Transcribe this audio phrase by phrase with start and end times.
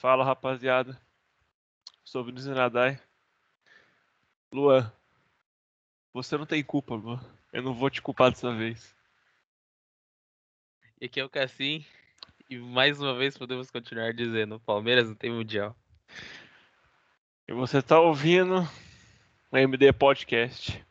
[0.00, 0.98] Fala, rapaziada.
[2.02, 2.98] Sou Vinícius Nadai.
[4.50, 4.90] Luan,
[6.10, 7.20] você não tem culpa, Luan.
[7.52, 8.96] Eu não vou te culpar dessa vez.
[10.98, 11.84] E aqui é o Cassim.
[12.48, 15.76] E mais uma vez podemos continuar dizendo: Palmeiras não tem mundial.
[17.46, 18.66] E você tá ouvindo
[19.52, 20.82] o MD Podcast.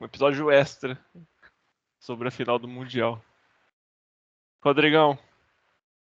[0.00, 0.96] Um episódio extra
[1.98, 3.20] sobre a final do Mundial.
[4.62, 5.18] Rodrigão,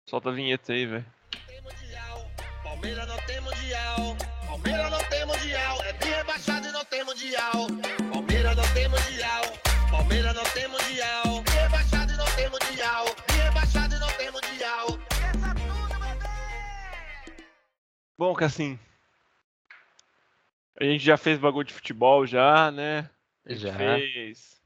[0.05, 1.16] solta a vinheta aí, velho.
[2.77, 4.17] Palmeiras não tem mundial.
[4.45, 5.83] Palmeiras não tem mundial.
[5.83, 7.67] É bem rebaixado e não tem mundial.
[8.11, 9.43] Palmeiras não tem mundial.
[9.89, 11.23] Palmeiras não tem mundial.
[11.43, 13.05] Bem rebaixado e não tem mundial.
[13.27, 14.87] Bem rebaixado e não tem mundial.
[15.09, 15.55] Essa!
[18.15, 18.79] Bom, Cassim.
[20.79, 23.09] A gente já fez bagulho de futebol já, né?
[23.47, 23.75] Já.
[23.75, 24.61] fez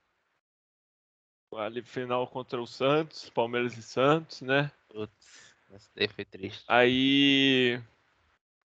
[1.56, 4.70] ali final contra o Santos, Palmeiras e Santos, né?
[4.90, 6.66] Putz, essa daí foi triste.
[6.68, 7.82] Aí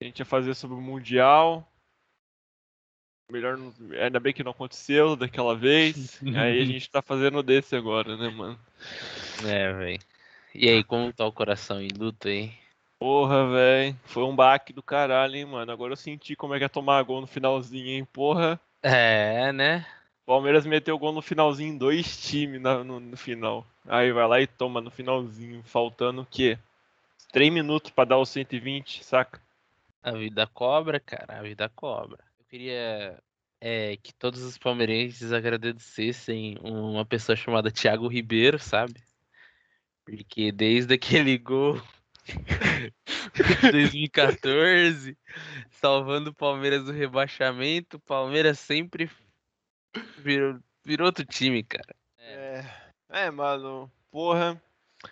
[0.00, 1.66] a gente ia fazer sobre o Mundial.
[3.30, 3.72] Melhor não...
[4.00, 6.20] Ainda bem que não aconteceu daquela vez.
[6.36, 8.58] Aí a gente tá fazendo desse agora, né, mano?
[9.44, 10.00] É, velho.
[10.54, 12.50] E aí, como tá o coração em luta aí?
[12.98, 13.96] Porra, velho.
[14.04, 15.70] Foi um baque do caralho, hein, mano.
[15.70, 18.58] Agora eu senti como é que é tomar gol no finalzinho, hein, porra.
[18.82, 19.84] É, né?
[20.24, 23.66] Palmeiras meteu gol no finalzinho em dois times na- no, no final.
[23.86, 26.58] Aí vai lá e toma no finalzinho, faltando o quê?
[27.32, 29.40] Três minutos pra dar os 120, saca?
[30.06, 32.22] A vida cobra, cara, a vida cobra.
[32.38, 33.20] Eu queria
[33.60, 39.02] é, que todos os palmeirenses agradecessem uma pessoa chamada Thiago Ribeiro, sabe?
[40.04, 41.82] Porque desde aquele gol
[43.34, 45.18] de 2014,
[45.70, 49.10] salvando o Palmeiras do rebaixamento, o Palmeiras sempre
[50.18, 51.96] virou, virou outro time, cara.
[52.20, 52.64] É,
[53.08, 54.62] é, mano, porra.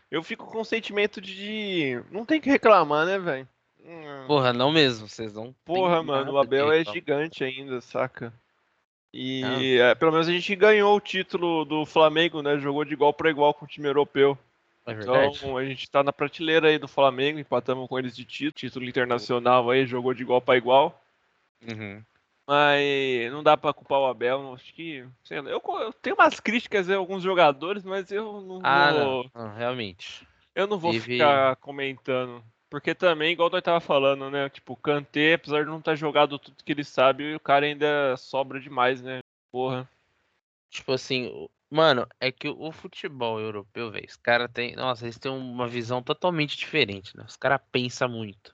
[0.08, 2.00] Eu fico com o sentimento de.
[2.12, 3.48] Não tem que reclamar, né, velho?
[3.84, 5.54] Hum, Porra, não mesmo, vocês não.
[5.64, 8.32] Porra, mano, o Abel é gigante ainda, saca?
[9.12, 12.58] E é, pelo menos a gente ganhou o título do Flamengo, né?
[12.58, 14.36] Jogou de igual pra igual com o time europeu.
[14.86, 14.92] É.
[15.26, 18.84] Então a gente tá na prateleira aí do Flamengo, empatamos com eles de título, título
[18.86, 21.00] internacional aí, jogou de igual pra igual.
[21.62, 22.02] Uhum.
[22.46, 25.04] Mas não dá pra culpar o Abel, acho que.
[25.22, 29.30] sei lá, eu, eu tenho umas críticas a alguns jogadores, mas eu não Ah, vou.
[29.34, 30.26] não, não, realmente.
[30.54, 32.44] Eu não vou Teve- ficar comentando.
[32.74, 34.48] Porque também, igual nós tava falando, né?
[34.48, 38.16] Tipo, o Kanté, apesar de não estar jogado tudo que ele sabe, o cara ainda
[38.16, 39.20] sobra demais, né?
[39.52, 39.88] Porra.
[40.70, 44.74] Tipo assim, mano, é que o futebol europeu, velho, os caras têm.
[44.74, 47.24] Nossa, eles têm uma visão totalmente diferente, né?
[47.24, 48.52] Os caras pensam muito.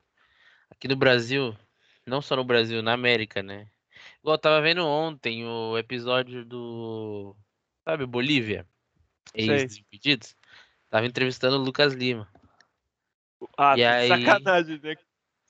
[0.70, 1.56] Aqui no Brasil,
[2.04, 3.70] não só no Brasil, na América, né?
[4.18, 7.34] Igual eu tava vendo ontem o episódio do.
[7.86, 8.66] Sabe, Bolívia?
[9.34, 9.48] Sei.
[9.48, 10.36] Ex-Desimpedidos?
[10.90, 12.28] Tava entrevistando o Lucas Lima.
[13.56, 14.96] Ah, E tá aí- sacanagem, né?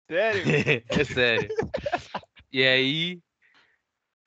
[0.06, 0.42] Sério?
[0.88, 1.48] é sério.
[2.52, 3.20] E aí,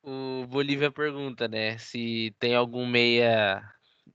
[0.02, 3.62] o Bolívia pergunta, né, se tem algum meia,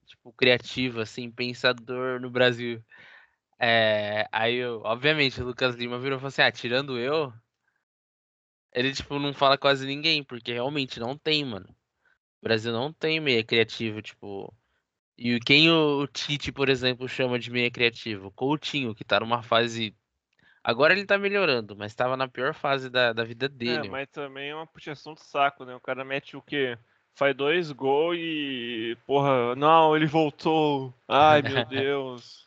[0.07, 2.83] tipo, criativo, assim, pensador no Brasil.
[3.59, 7.33] É, aí, eu, obviamente, o Lucas Lima virou e falou assim, ah, tirando eu,
[8.73, 11.69] ele, tipo, não fala quase ninguém, porque realmente não tem, mano.
[12.41, 14.55] O Brasil não tem meia criativo, tipo...
[15.19, 18.31] E quem o Tite, por exemplo, chama de meia criativo?
[18.33, 19.95] Coutinho, que tá numa fase
[20.62, 23.89] Agora ele tá melhorando, mas tava na pior fase da, da vida É, dele.
[23.89, 23.93] mano.
[23.93, 25.75] mas também é uma puxação de saco, né?
[25.75, 26.79] O cara mete o quê?
[27.15, 28.97] Faz dois gols e.
[29.06, 30.95] Porra, não, ele voltou.
[31.09, 32.47] Ai, meu Deus.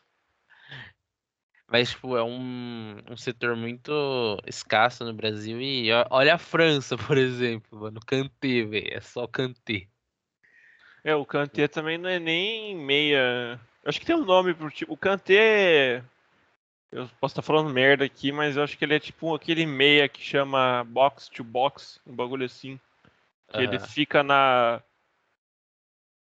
[1.68, 3.90] Mas, tipo, é um, um setor muito
[4.46, 5.60] escasso no Brasil.
[5.60, 8.00] E olha a França, por exemplo, mano.
[8.06, 8.94] Kanté, velho.
[8.94, 9.88] É só Kanté.
[11.04, 13.60] É, o Kanté também não é nem meia.
[13.82, 14.92] Eu acho que tem um nome pro tipo.
[14.92, 16.02] O Kanté.
[16.90, 20.08] Eu posso estar falando merda aqui, mas eu acho que ele é tipo aquele meia
[20.08, 22.78] que chama box to box, um bagulho assim.
[23.48, 23.86] Que ele Aham.
[23.86, 24.82] fica na.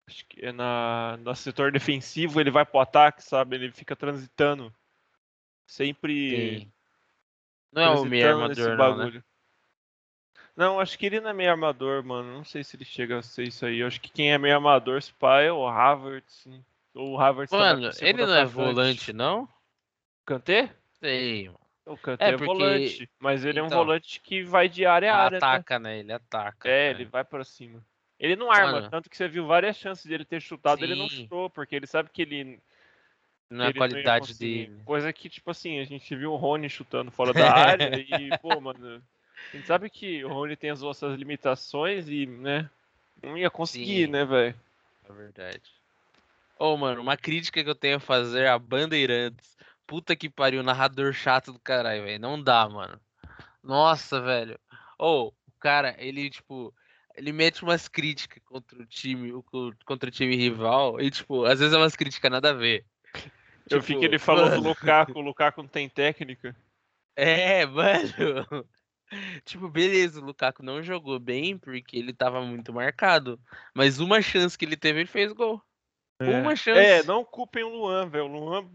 [0.09, 3.57] Acho que é na, no setor defensivo, ele vai pro ataque, sabe?
[3.57, 4.75] Ele fica transitando.
[5.67, 6.31] Sempre.
[6.31, 6.73] Tem-
[7.73, 9.23] Não é o nesse armador, não, né?
[10.57, 12.33] Não, acho que ele não é meio armador, mano.
[12.33, 13.81] Não sei se ele chega a ser isso aí.
[13.81, 16.49] Eu acho que quem é meio armador, se pá, é o Havertz.
[16.95, 19.47] Ou o Havertz tá Mano, na ele não é volante, não?
[20.25, 20.75] Kanté?
[20.99, 21.61] Sei, mano.
[21.85, 23.09] O Kanté É, é, porque- volante.
[23.21, 23.79] Mas ele é um Então.
[23.79, 25.47] volante que vai de área a área, né?
[25.47, 25.99] Ataca, né?
[25.99, 26.69] Ele ataca.
[26.69, 27.01] É, né?
[27.01, 27.85] ele vai pra cima.
[28.19, 28.91] Ele não arma, Mano.
[28.91, 31.17] tanto que você viu várias chances dele ter chutado, ele não Sim.
[31.25, 32.59] chutou, porque ele sabe que ele.
[33.51, 34.81] Não é ele qualidade dele.
[34.85, 38.59] Coisa que, tipo assim, a gente viu o Rony chutando fora da área e, pô,
[38.61, 39.01] mano.
[39.53, 42.69] A gente sabe que o Rony tem as suas limitações e, né?
[43.23, 44.13] Não ia conseguir, Sim.
[44.13, 44.55] né, velho?
[45.09, 45.63] É verdade.
[46.59, 49.57] Ô, mano, uma crítica que eu tenho a fazer a Bandeirantes.
[49.87, 52.21] Puta que pariu, narrador chato do caralho, velho.
[52.21, 53.01] Não dá, mano.
[53.63, 54.59] Nossa, velho.
[54.99, 56.75] Ou, o cara, ele, tipo,
[57.15, 59.33] ele mete umas críticas contra o time,
[59.85, 62.85] contra o time rival, e, tipo, às vezes é umas críticas nada a ver.
[63.69, 64.69] Eu vi Tipo, que ele falou do mano.
[64.69, 66.55] Lukaku, o Lukaku não tem técnica.
[67.19, 68.69] É, mano.
[69.45, 73.41] Tipo, beleza, o Lukaku não jogou bem porque ele tava muito marcado.
[73.75, 75.63] Mas uma chance que ele teve, ele fez gol.
[76.21, 76.81] Uma chance.
[76.81, 78.25] É, não culpem o Luan, velho.
[78.25, 78.71] O Luan,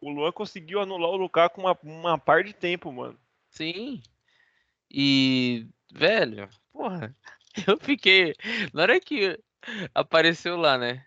[0.00, 3.18] o Luan conseguiu anular o Lukaku uma, uma par de tempo, mano.
[3.50, 4.02] Sim.
[4.90, 7.14] E, velho, porra,
[7.66, 8.34] eu fiquei.
[8.72, 9.38] Na hora que
[9.94, 11.04] apareceu lá, né?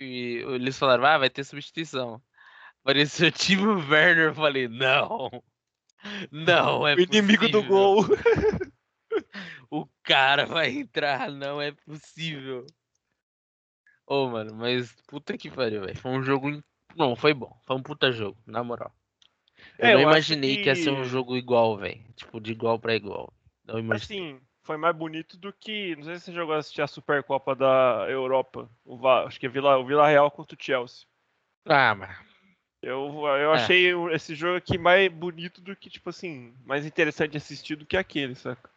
[0.00, 2.20] E eles falaram, ah, vai ter substituição.
[2.82, 5.30] Apareceu o Timo Werner, eu falei, não.
[6.30, 7.76] Não é o inimigo do possível.
[7.76, 8.04] gol.
[9.70, 12.66] O cara vai entrar, não é possível.
[14.06, 15.98] Ô, mano, mas puta que pariu, velho.
[15.98, 16.62] Foi um jogo.
[16.94, 17.58] Não, foi bom.
[17.66, 18.94] Foi um puta jogo, na moral.
[19.78, 20.68] Eu É, não eu imaginei que...
[20.68, 22.00] ia ser um que- jogo igual, velho.
[22.14, 23.32] Tipo, de igual pra igual.
[23.64, 24.30] Não imaginei.
[24.30, 25.96] Assim, foi mais bonito do que.
[25.96, 28.70] Não sei se você jogou assistir a Supercopa da Europa.
[28.84, 31.06] O acho que é Vila, o Vila Real contra o Chelsea.
[31.64, 32.16] Ah, mas.
[32.86, 33.56] Eu, eu É.
[33.56, 37.84] achei esse jogo aqui mais bonito do que, tipo assim, mais interessante de assistir do
[37.84, 38.70] que aquele, saca?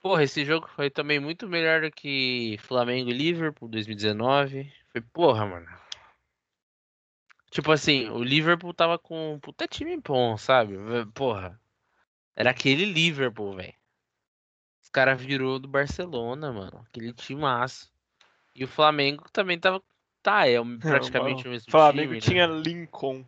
[0.00, 4.72] Porra, esse jogo foi também muito melhor do que Flamengo e Liverpool 2019.
[4.92, 5.66] Foi, porra, mano.
[7.50, 10.74] Tipo assim, o Liverpool tava com um puta time bom, sabe?
[11.12, 11.60] Porra.
[12.36, 13.74] Era aquele Liverpool, velho.
[14.80, 16.86] Os caras virou do Barcelona, mano.
[16.88, 17.90] Aquele timaço.
[18.54, 19.82] E o Flamengo também tava.
[20.22, 22.60] Tá, é um- praticamente o mesmo Flamengo time, tinha né?
[22.60, 23.24] Lincoln.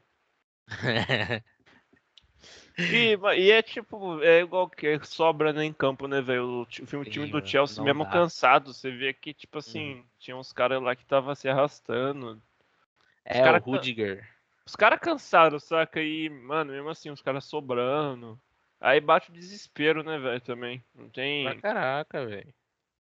[2.78, 6.44] E, e é tipo, é igual que sobra né, em campo, né, velho?
[6.44, 8.10] O, o filme- o Sim, time do Chelsea, mesmo dá.
[8.10, 12.40] cansado, você vê que, tipo assim, tinha uns caras lá que tava se arrastando.
[13.24, 14.28] é, cara o Rudiger.
[14.66, 16.00] Os caras cansados, saca?
[16.02, 18.40] E, mano, mesmo assim, os caras sobrando.
[18.80, 20.82] Aí bate o desespero, né, velho, também.
[20.94, 21.44] Não tem.
[21.44, 22.52] Pra caraca, velho.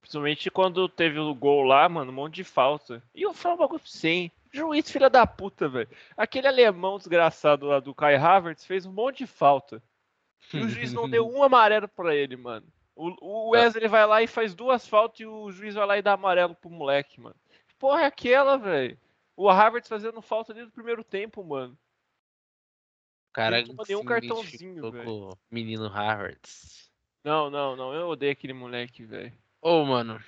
[0.02, 3.02] Principalmente quando teve o gol lá, mano, um monte de falta.
[3.16, 4.32] E eu falo um bagulho pra?
[4.54, 5.90] Juiz, filha da puta, velho.
[6.16, 9.82] Aquele alemão desgraçado lá do Kai Havertz fez um monte de falta.
[10.54, 12.68] E o juiz não deu um amarelo pra ele, mano.
[12.96, 16.02] O, o Wesley vai lá e faz duas faltas e o juiz vai lá e
[16.04, 17.36] dá amarelo pro moleque, mano.
[17.68, 18.96] Que porra é aquela, velho?
[19.36, 21.74] O Havertz fazendo falta desde o primeiro tempo, mano.
[23.32, 25.36] O cara Não tomou nenhum cartãozinho, velho.
[25.50, 26.92] menino Havertz.
[27.24, 27.92] Não, não, não.
[27.92, 29.34] Eu odeio aquele moleque, velho.
[29.60, 30.24] Ô, mano,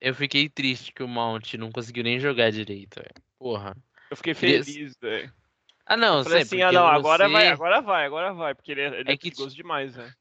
[0.00, 3.27] eu fiquei triste que o Mount não conseguiu nem jogar direito, velho.
[3.38, 3.76] Porra.
[4.10, 5.32] Eu fiquei Queria- feliz, velho.
[5.86, 8.72] Ah, não, Falei sei, assim, ah não, agora você- vai, agora vai, agora vai, porque
[8.72, 10.12] ele é, ele é, É que perigoso demais, né?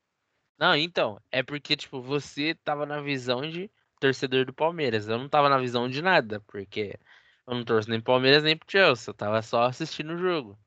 [0.58, 3.69] Não, então, é porque, tipo, você tava na visão de
[4.00, 5.08] torcedor do Palmeiras.
[5.08, 6.98] Eu não tava na visão de nada, porque
[7.46, 9.10] eu não torço nem pro Palmeiras nem pro Chelsea.
[9.12, 10.58] Eu tava só assistindo o jogo.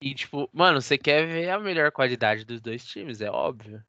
[0.00, 3.82] E, tipo, mano, você quer ver a melhor qualidade dos dois times, é óbvio.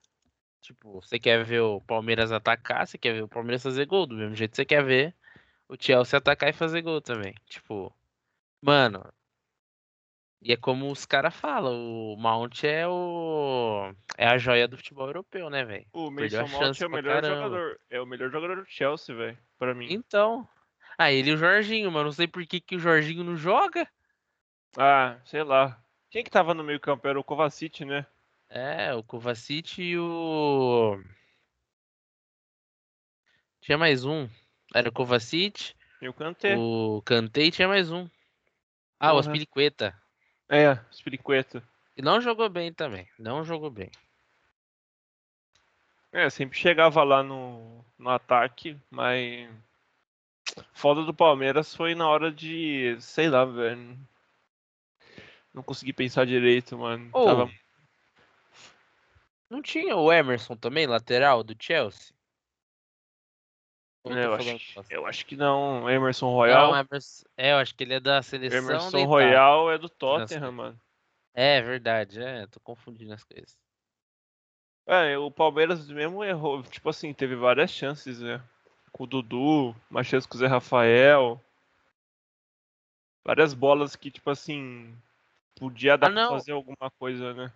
[0.62, 4.06] Tipo, você quer ver o Palmeiras atacar, você quer ver o Palmeiras fazer gol.
[4.06, 5.16] Do mesmo jeito que você quer ver
[5.67, 7.33] o Chelsea atacar e fazer gol também.
[7.47, 7.94] Tipo,
[8.62, 9.03] mano.
[10.41, 13.91] E é como os caras falam, o Mount é o.
[14.15, 15.88] É a joia do futebol europeu, né, velho?
[15.91, 17.35] O Mason Mount é o melhor caramba.
[17.35, 19.91] jogador, é o melhor jogador do Chelsea, velho, pra mim.
[19.91, 20.47] Então.
[20.97, 23.89] Ah, ele e o Jorginho, mas não sei por que, que o Jorginho não joga.
[24.77, 25.81] Ah, sei lá.
[26.09, 27.07] Quem que tava no meio campo?
[27.07, 28.06] Era o Kovacic, né?
[28.50, 31.01] É, o Kovacic e o.
[33.62, 34.29] Tinha mais um.
[34.75, 36.53] Era o Kovacic, E o Kanté.
[36.58, 38.10] o Kanté tinha mais um.
[39.00, 39.20] Ah, o Porra.
[39.22, 39.98] Aspilicueta.
[40.50, 41.63] É, Spiriqueta.
[41.96, 43.08] E não jogou bem também.
[43.17, 43.89] Não jogou bem.
[46.12, 49.50] É, sempre chegava lá no, no ataque, mas.
[50.74, 52.98] Foda do Palmeiras foi na hora de.
[53.00, 53.98] Sei lá, velho.
[55.53, 57.10] Não consegui pensar direito, mano.
[57.13, 57.51] Ô, Tava-
[59.50, 62.13] Não tinha o Emerson também, lateral do Chelsea?
[64.05, 65.89] Eu É, eu, acho, eu acho que não.
[65.89, 66.71] Emerson Royal.
[66.71, 69.07] Não, Emerson, é, eu acho que ele é da seleção Emerson Itália.
[69.07, 70.79] Royal é do Tottenham, mano.
[71.33, 73.57] É verdade, é, tô confundindo as coisas.
[74.88, 76.62] É, o Palmeiras mesmo errou.
[76.63, 78.41] Tipo assim, teve várias chances, né?
[78.91, 81.41] Com o Dudu, uma chance com o Zé Rafael.
[83.25, 84.95] Várias bolas que, tipo assim,
[85.55, 87.51] podia dar Ah, pra fazer alguma coisa, né?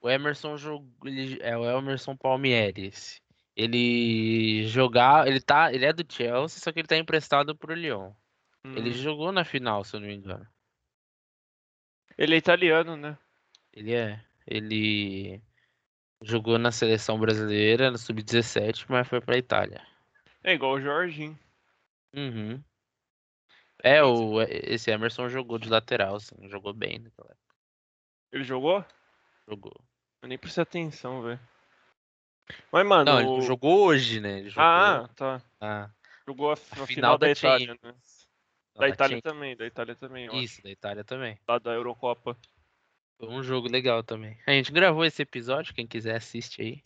[0.00, 0.88] O Emerson jogou,
[1.40, 3.20] é o Emerson Palmieres.
[3.54, 8.12] Ele jogar, ele tá, ele é do Chelsea, só que ele tá emprestado pro Lyon.
[8.64, 8.94] Ele Hum.
[8.94, 10.46] jogou na final, se eu não me engano.
[12.16, 13.18] Ele é italiano, né?
[13.72, 15.42] Ele é, ele
[16.22, 19.84] jogou na seleção brasileira no sub-17, mas foi pra Itália.
[20.44, 21.38] É igual o Jorginho.
[22.14, 22.62] Uhum.
[23.82, 27.56] É, o, esse Emerson jogou de lateral, assim, jogou bem naquela época.
[28.30, 28.84] Ele jogou?
[29.48, 29.74] Jogou.
[30.22, 31.40] Eu nem prestei atenção, velho.
[32.70, 33.04] Mas, mano.
[33.10, 34.38] Não, o- ele jogou hoje, né?
[34.40, 35.42] Ele jogou, Ah, tá.
[35.60, 35.90] ah,
[36.26, 37.94] Jogou a, a final final da da Itália, né?
[38.74, 39.32] Da da Itália Champions.
[39.34, 40.42] também, da Itália também, eu acho.
[40.42, 41.38] Isso, da Itália também.
[41.48, 42.36] Lá da Eurocopa.
[43.18, 44.38] Foi um jogo legal também.
[44.46, 46.82] A gente gravou esse episódio, quem quiser assiste aí.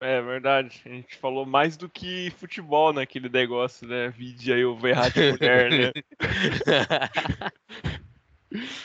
[0.00, 0.80] É verdade.
[0.84, 4.08] A gente falou mais do que futebol naquele negócio, né?
[4.10, 5.92] Vídeo aí o Verratti mulher, né?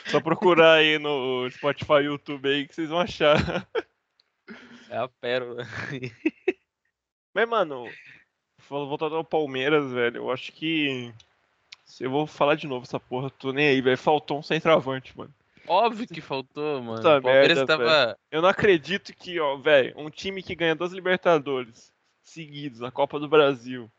[0.06, 3.66] Só procurar aí no Spotify YouTube aí que vocês vão achar.
[4.94, 5.64] É a pérola.
[7.34, 7.90] Mas, mano,
[8.68, 11.12] voltando ao Palmeiras, velho, eu acho que.
[11.98, 13.98] Eu vou falar de novo essa porra, tô nem aí, velho.
[13.98, 15.34] Faltou um centroavante, mano.
[15.66, 16.98] Óbvio que faltou, mano.
[16.98, 18.18] Puta o Palmeiras merda, tava.
[18.30, 23.18] Eu não acredito que, ó, velho, um time que ganha duas Libertadores seguidos, a Copa
[23.18, 23.90] do Brasil,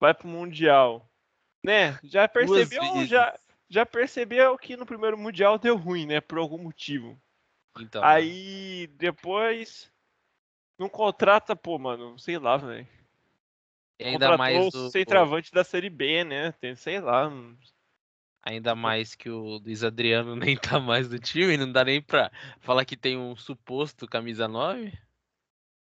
[0.00, 1.06] vai pro Mundial,
[1.62, 1.98] né?
[2.02, 6.22] Já percebeu, já, já percebeu que no primeiro Mundial deu ruim, né?
[6.22, 7.20] Por algum motivo.
[7.80, 9.90] Então, Aí depois
[10.78, 12.86] não contrata, pô, mano, sei lá, velho.
[14.00, 16.52] ainda Contratou mais o o, centroavante da Série B, né?
[16.52, 17.30] Tem, sei lá.
[18.42, 22.30] ainda mais que o Luiz Adriano nem tá mais do time, não dá nem pra
[22.60, 24.92] falar que tem um suposto camisa 9.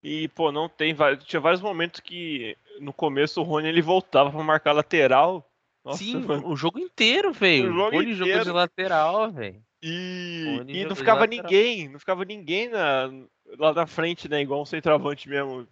[0.03, 0.95] E, pô, não tem.
[1.27, 5.47] Tinha vários momentos que no começo o Rony ele voltava pra marcar lateral.
[5.85, 6.47] Nossa, Sim, mano.
[6.49, 7.71] o jogo inteiro, velho.
[7.71, 8.53] O jogo Ele jogou de inteiro.
[8.53, 9.63] lateral, velho.
[9.83, 13.11] E, e não ficava ninguém, não ficava ninguém na,
[13.59, 14.41] lá na frente, né?
[14.43, 15.67] Igual um centroavante mesmo,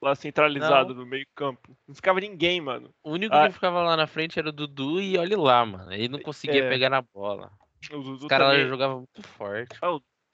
[0.00, 1.76] lá centralizado no meio campo.
[1.86, 2.94] Não ficava ninguém, mano.
[3.02, 3.48] O único Ah.
[3.48, 5.92] que ficava lá na frente era o Dudu e olha lá, mano.
[5.92, 6.68] Ele não conseguia É.
[6.68, 7.50] pegar na bola.
[7.92, 9.76] O Dudu Os caras jogavam muito forte.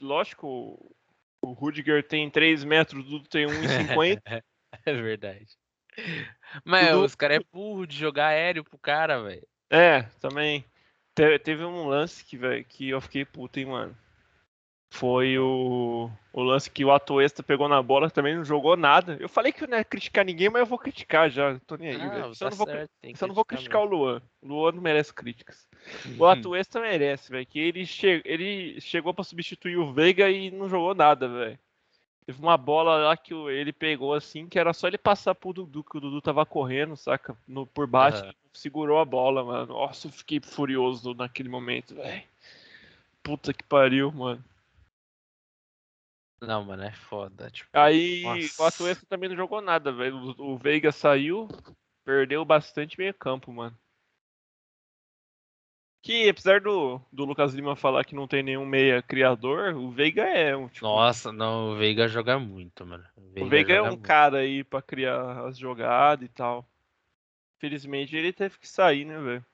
[0.01, 0.91] Lógico, o-
[1.43, 4.21] o Rudiger tem 3 metros, o Dudu tem 1,50.
[4.85, 5.47] É verdade.
[6.65, 9.47] Mas Dudu- os caras é burro de jogar aéreo pro cara, velho.
[9.71, 10.63] é, também.
[11.17, 13.97] Te- teve um lance que, velho, que eu fiquei puto, hein, mano.
[14.93, 19.17] Foi o, o lance que o Atuesta pegou na bola, também não jogou nada.
[19.19, 21.59] Eu falei que eu não ia criticar ninguém, mas eu vou criticar já.
[21.67, 22.27] Tô nem aí, velho.
[22.31, 23.95] Ah, Só tá não vou certo, Só não vou criticar mesmo.
[23.95, 24.23] o Luan.
[24.41, 25.67] O Luan não merece críticas.
[26.19, 26.31] O Uhum.
[26.31, 27.45] Atuesta merece, velho.
[27.47, 28.23] Que ele, che...
[28.25, 31.59] ele chegou pra substituir o Veiga e não jogou nada, velho.
[32.27, 35.53] Teve uma bola lá que o- ele pegou assim, que era só ele passar pro
[35.53, 37.37] Dudu, que o Dudu tava correndo, saca?
[37.47, 39.75] No, por baixo, ele segurou a bola, mano.
[39.75, 42.25] Nossa, eu fiquei furioso naquele momento, velho.
[43.23, 44.45] Puta que pariu, mano.
[46.41, 47.49] Não, mano, é foda.
[47.51, 48.67] Tipo, Aí o Nossa.
[48.69, 50.35] Atuesta também não jogou nada, velho.
[50.39, 51.49] O, o Veiga saiu,
[52.05, 53.77] perdeu bastante meio campo, mano.
[56.07, 60.23] Que apesar do, do Lucas Lima falar que não tem nenhum meia criador, o Veiga
[60.23, 63.03] é um tipo, Nossa, não, o Veiga joga muito, mano.
[63.17, 64.07] o Veiga é joga um muito.
[64.07, 66.65] cara aí pra criar as jogadas e tal.
[67.57, 69.45] Infelizmente ele teve que sair, né, velho?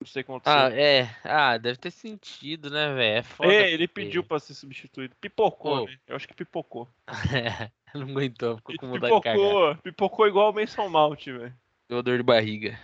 [0.00, 0.58] Não sei o aconteceu.
[0.58, 1.08] Ah, é.
[1.22, 3.18] Ah, deve ter sentido, né, velho?
[3.18, 3.52] É foda.
[3.52, 5.14] é, ele porque- pediu pra ser substituído.
[5.20, 5.86] Pipocou, Ô.
[5.86, 5.96] né?
[6.08, 6.88] Eu acho que pipocou.
[7.94, 9.36] não aguentou, ficou com vontade de cagar.
[9.36, 11.54] Pipocou, pipocou igual o Mason Mount, velho.
[11.88, 12.76] Deu dor de barriga.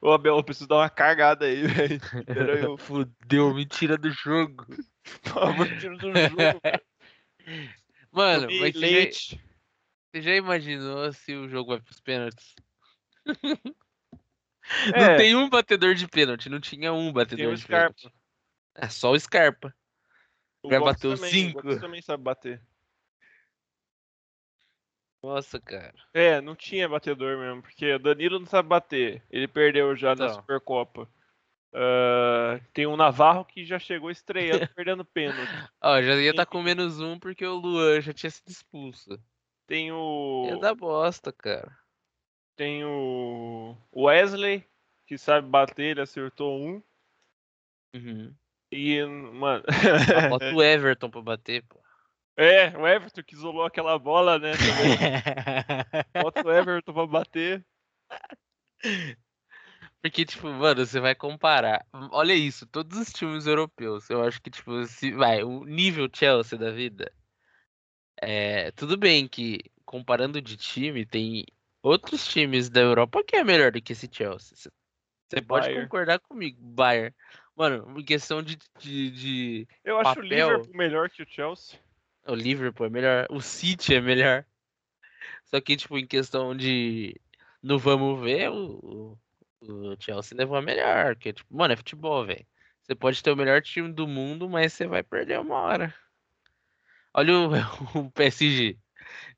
[0.00, 2.00] Ô, Abel, eu preciso dar uma cagada aí, velho.
[2.34, 2.78] Eu.
[2.80, 4.66] Fudeu, me tira do jogo.
[5.78, 6.60] Tira do jogo.
[8.12, 9.10] Mano, Tomei mas você já,
[10.12, 12.54] você já imaginou se o jogo vai pros pênaltis?
[14.94, 17.94] É, Não tem um batedor de pênalti, não tinha um batedor de Scarpa.
[17.94, 18.20] pênalti.
[18.74, 19.74] É só o Scarpa.
[20.62, 21.68] O Vai Gomes bater os cinco.
[21.68, 22.62] O também sabe bater.
[25.22, 25.94] Nossa, cara.
[26.14, 29.22] É, não tinha batedor mesmo, porque o Danilo não sabe bater.
[29.30, 30.34] Ele perdeu já na Então.
[30.36, 31.08] Supercopa.
[31.72, 35.52] Ah, tem um Navarro que já chegou estreando, perdendo pênalti.
[35.80, 39.18] Ó, já ia estar Tem- com menos um porque o Luan já tinha sido expulso.
[39.66, 40.46] Tem o.
[40.48, 41.70] Ia dar bosta, cara.
[42.56, 44.64] Tem o Wesley,
[45.06, 46.82] que sabe bater, ele acertou um.
[47.94, 48.34] Uhum.
[48.72, 49.64] E, mano.
[50.28, 51.79] Bota o Everton pra bater, pô.
[52.42, 54.52] É, o Everton que isolou aquela bola, né?
[56.22, 57.64] Bota o Everton pra bater.
[60.02, 61.84] Porque, tipo, mano, você vai comparar.
[61.92, 64.08] Olha isso, todos os times europeus.
[64.08, 67.12] Eu acho que, tipo, se vai, o nível Chelsea da vida.
[68.22, 71.44] É, tudo bem que, comparando de time, tem
[71.82, 74.56] outros times da Europa que é melhor do que esse Chelsea.
[74.56, 77.14] Você- pode concordar comigo, Bayern.
[77.54, 80.48] Mano, em questão de, de, de- Eu acho o Papel.
[80.50, 81.78] Liverpool melhor que o Chelsea.
[82.30, 84.44] O Liverpool é melhor, o City é melhor.
[85.46, 87.20] Só que, tipo, em questão de.
[87.60, 89.18] No vamos ver, o,
[89.60, 91.16] o, Chelsea levou a melhor.
[91.16, 92.46] Porque, tipo, mano, é futebol, velho.
[92.82, 95.94] Você pode ter o melhor time do mundo, mas você vai perder uma hora.
[97.12, 97.50] Olha o,
[98.06, 98.78] o PSG.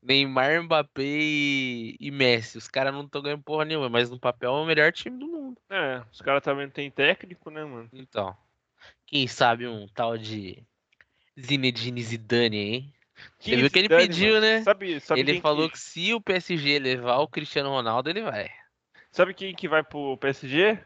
[0.01, 2.59] Neymar, Mbappé e, e Messi.
[2.59, 5.27] Os caras não estão ganhando porra nenhuma, mas no papel é o melhor time do
[5.27, 5.59] mundo.
[5.69, 7.89] É, os caras também não tem técnico, né, mano?
[7.91, 8.37] Então.
[9.07, 10.63] Quem sabe um tal de
[11.39, 12.93] Zinedine Zidane, hein?
[13.39, 14.41] Que Você viu que ele pediu, mano.
[14.41, 14.61] né?
[14.61, 18.49] Sabe, sabe ele falou que, que se o PSG levar o Cristiano Ronaldo, ele vai.
[19.11, 20.79] Sabe quem que vai pro PSG?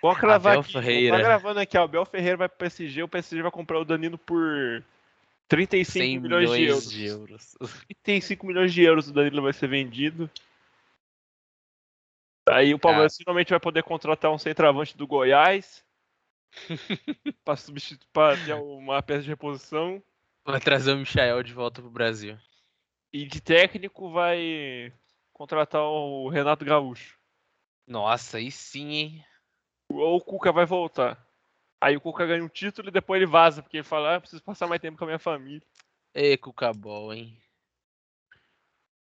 [0.00, 0.72] Vou gravar aqui.
[0.72, 1.16] Ferreira.
[1.16, 1.82] Tá gravando aqui, ó.
[1.82, 4.84] O Abel Ferreira vai pro PSG, o PSG vai comprar o Danilo por
[5.48, 6.90] 35 100 milhões, de euros.
[6.90, 7.56] de euros.
[8.04, 10.30] 35 milhões de euros o Danilo vai ser vendido.
[12.48, 15.84] Aí o Palmeiras finalmente vai poder contratar um centroavante do Goiás
[17.44, 20.02] pra substituir pra ter uma peça de reposição.
[20.44, 22.38] Vai trazer o Michael de volta pro Brasil.
[23.12, 24.92] E de técnico vai
[25.32, 27.18] contratar o Renato Gaúcho.
[27.86, 29.24] Nossa, aí sim, hein?
[29.90, 31.26] Ou o Cuca vai voltar.
[31.80, 34.42] Aí o Cuca ganha um título e depois ele vaza, porque ele fala, ah, preciso
[34.42, 35.66] passar mais tempo com a minha família.
[36.14, 37.40] Ê, Cucabol, hein?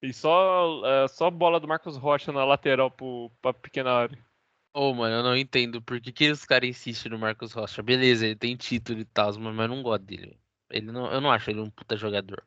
[0.01, 4.25] E só, é, só bola do Marcos Rocha na lateral pro, pra pequena área.
[4.73, 7.83] Ô, mano, eu não entendo por que, que os caras insistem no Marcos Rocha.
[7.83, 10.39] Beleza, ele tem título e tal, mas eu não gosto dele.
[10.71, 12.43] Ele não, eu não acho ele um puta jogador.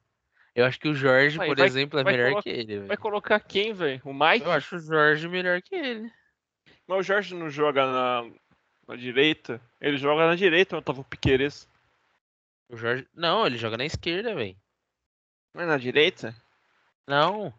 [0.55, 2.79] Eu acho que o Jorge, Vai, por vai- exemplo, é vai melhor colocar- que ele,
[2.79, 3.01] Vai velho.
[3.01, 4.01] colocar quem, velho?
[4.05, 4.45] O Mike?
[4.47, 6.11] Eu acho o Jorge melhor que ele.
[6.89, 8.31] Mas o Jorge não joga na,
[8.89, 9.61] na direita.
[9.81, 11.69] Ele joga na direita, eu tava o Piqueires.
[12.69, 13.07] O Jorge.
[13.15, 14.57] Não, ele joga na esquerda, velho.
[15.55, 16.35] Não é na direita?
[17.07, 17.53] Não.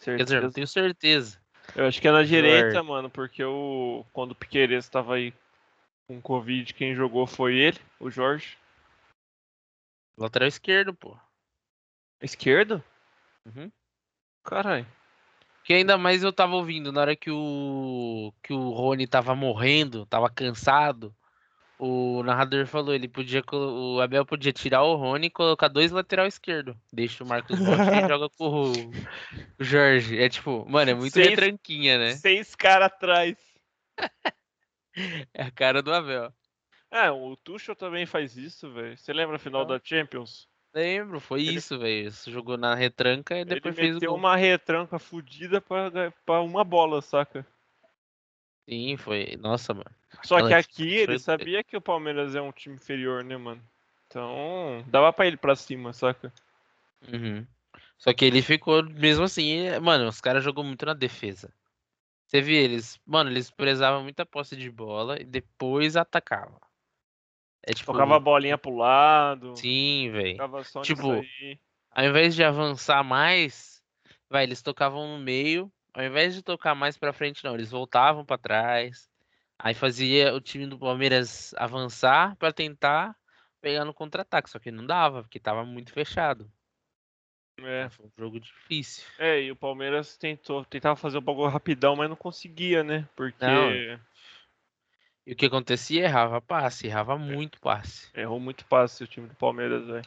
[0.00, 0.40] Quer dizer, Certeza.
[0.42, 1.40] não tenho certeza.
[1.74, 5.32] Eu acho que é na direita, mano, porque o quando o Piqueires tava aí
[6.06, 8.56] com Covid, quem jogou foi ele, o Jorge.
[10.16, 11.16] Lateral esquerdo, pô.
[12.20, 12.82] Esquerdo?
[13.46, 13.70] Uhum.
[14.42, 14.86] Caralho.
[15.62, 20.06] Que ainda mais eu tava ouvindo na hora que o que o Rony tava morrendo,
[20.06, 21.14] tava cansado.
[21.80, 26.26] O narrador falou, ele podia o Abel podia tirar o Rony e colocar dois lateral
[26.26, 26.76] esquerdo.
[26.92, 28.72] Deixa o Marcos Rocha e joga com o,
[29.60, 30.18] o Jorge.
[30.18, 32.16] É tipo, mano, é muito Seis- retranquinha, né?
[32.16, 33.36] Seis caras atrás.
[35.32, 36.32] É a cara do Abel.
[36.90, 38.96] Ah, o Tuchel também faz isso, velho.
[38.98, 39.68] Você lembra a final Não.
[39.68, 40.48] da Champions?
[40.74, 42.10] Lembro, foi Ele- isso, velho.
[42.26, 44.18] Jogou na retranca e depois ele fez o meteu gol.
[44.18, 45.90] uma retranca fudida pra,
[46.26, 47.46] pra uma bola, saca?
[48.68, 49.36] Sim, foi.
[49.38, 49.94] Nossa, mano.
[50.22, 53.62] Só que aqui ele foi- sabia que o Palmeiras é um time inferior, né, mano?
[54.06, 56.32] Então, dava pra ele pra cima, saca?
[57.12, 57.46] Uhum.
[57.98, 61.52] Só que ele ficou, mesmo assim, é- mano, os caras jogou muito na defesa.
[62.26, 66.58] Você viu eles, mano, eles prezavam muita posse de bola e depois atacavam.
[67.62, 70.36] É tipo, Tocava a bolinha pro lado, sim, velho.
[70.82, 71.24] Tipo.
[71.90, 73.82] Ao invés de avançar mais,
[74.30, 75.70] vai, eles tocavam no meio.
[75.92, 79.08] Ao invés de tocar mais pra frente, não, eles voltavam pra trás.
[79.58, 83.16] Aí fazia o time do Palmeiras avançar pra tentar
[83.60, 86.50] pegar no contra-ataque, só que não dava, porque tava muito fechado.
[87.60, 87.88] É.
[87.90, 89.04] Foi um jogo difícil.
[89.18, 93.08] É, e o Palmeiras tentou, tentava fazer o bagulho rapidão, mas não conseguia, né?
[93.16, 93.72] Porque Não.
[95.26, 96.04] E o que acontecia?
[96.04, 98.08] Errava passe, errava muito passe.
[98.14, 100.06] errou muito passe o time do Palmeiras, velho.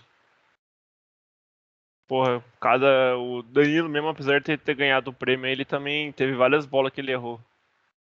[2.08, 3.18] Porra, cada.
[3.18, 6.92] O Danilo, mesmo apesar de ter, ter ganhado o prêmio, ele também teve várias bolas
[6.92, 7.40] que ele errou.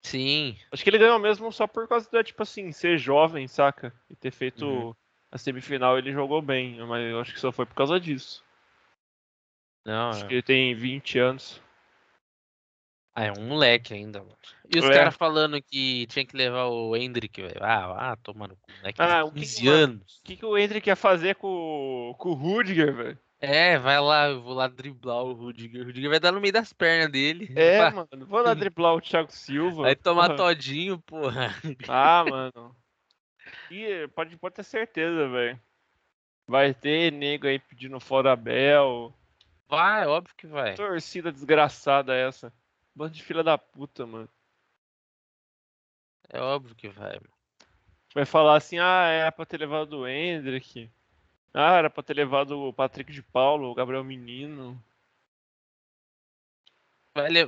[0.05, 3.95] Sim, Acho que ele ganhou mesmo só por causa da, tipo assim, ser jovem, saca?
[4.11, 4.95] E ter feito Uhum.
[5.31, 8.45] a semifinal, ele jogou bem, mas eu acho que só foi por causa disso.
[9.85, 11.61] não, Acho é- que ele tem 20 anos.
[13.15, 14.37] ah, é um moleque ainda, mano.
[14.69, 14.95] E os É.
[14.95, 17.63] caras falando que tinha que levar o Hendrick, velho.
[17.63, 20.19] Ah, ah, tomando moleque de Ah, o que 15 que, anos.
[20.19, 23.19] O que, que o Hendrick ia fazer com, com o Rudiger, velho?
[23.45, 25.83] É, vai lá, eu vou lá driblar o Rudiger.
[25.83, 27.53] O Rudiger vai dar no meio das pernas dele.
[27.57, 29.83] É, mano, vou lá driblar o Thiago Silva.
[29.83, 30.37] Vai tomar porra.
[30.55, 31.49] todinho, porra.
[31.89, 32.77] Ah, mano.
[33.69, 35.61] E pode, pode ter certeza, velho.
[36.47, 39.13] Vai ter nego aí pedindo fora Abel.
[39.69, 40.75] Vai, óbvio que vai.
[40.75, 42.53] Torcida desgraçada essa.
[42.95, 44.29] Bando de filha da puta, mano.
[46.29, 47.15] É óbvio que vai.
[47.15, 47.33] mano.
[48.15, 50.89] Vai falar assim, ah, era pra ter levado o Hendrick.
[51.55, 54.83] Ah, era pra ter levado o Patrick de Paulo, o Gabriel Menino.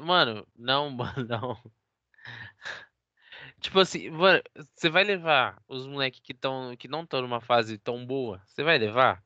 [0.03, 1.63] Mano, não, mano, não.
[3.61, 4.43] Tipo assim, mano,
[4.75, 8.43] você vai levar os moleques que, tão, que não estão numa fase tão boa?
[8.47, 9.23] Você vai levar?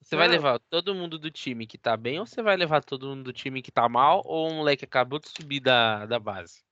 [0.00, 3.08] Você vai levar todo mundo do time que tá bem ou você vai levar todo
[3.08, 6.62] mundo do time que tá mal ou o moleque acabou de subir da, da base?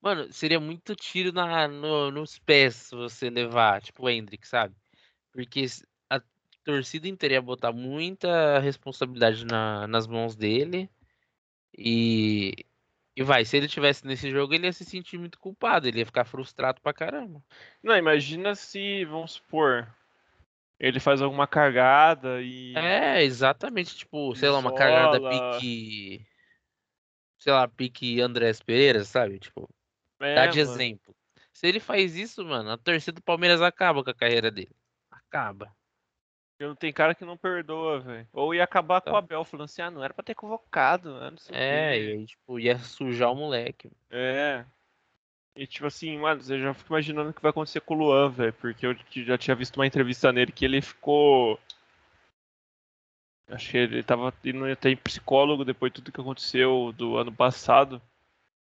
[0.00, 4.74] Mano, seria muito tiro na, no- nos pés se você levar, tipo o Hendrick, sabe?
[5.32, 5.66] Porque
[6.68, 10.90] torcida inteira ia botar muita responsabilidade na- nas mãos dele.
[11.76, 12.52] E,
[13.16, 16.06] e vai, se ele tivesse nesse jogo, ele ia se sentir muito culpado, ele ia
[16.06, 17.42] ficar frustrado pra caramba.
[17.82, 19.88] Não, imagina se, vamos supor,
[20.78, 22.74] ele faz alguma cagada e.
[22.76, 25.30] É, exatamente, tipo, sei lá, uma cagada Isola.
[25.58, 26.26] pique.
[27.38, 29.38] Sei lá, pique Andrés Pereira, sabe?
[29.38, 29.70] Tipo,
[30.20, 30.70] É, dá de mano.
[30.70, 31.16] exemplo.
[31.50, 34.76] Se ele faz isso, mano, a torcida do Palmeiras acaba com a carreira dele.
[35.10, 35.74] Acaba.
[36.60, 38.26] Não tem cara que não perdoa, velho.
[38.32, 39.18] Ou ia acabar com o Tá.
[39.18, 41.30] Abel, falando assim, ah, não era pra ter convocado, né?
[41.30, 43.90] Não sei o É, e aí, tipo, ia sujar o moleque.
[44.10, 44.64] É.
[45.54, 48.30] E tipo assim, mano, eu já fico imaginando o que vai acontecer com o Luan,
[48.30, 48.52] velho.
[48.54, 51.58] Porque eu já tinha visto uma entrevista nele que ele ficou.
[53.48, 57.32] Acho que ele tava indo até em psicólogo depois de tudo que aconteceu do ano
[57.32, 58.00] passado.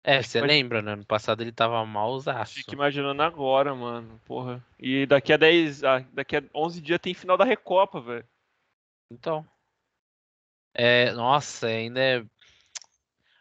[0.03, 0.95] É, você Mas- lembra, né?
[0.95, 2.53] No passado ele tava malzaço.
[2.55, 4.19] Fico imaginando agora, mano.
[4.25, 4.63] Porra.
[4.79, 5.83] E daqui a 10.
[5.83, 8.25] ah, daqui a 11 dias tem final da Recopa, velho.
[9.11, 9.45] Então.
[10.73, 12.23] É, nossa, ainda é.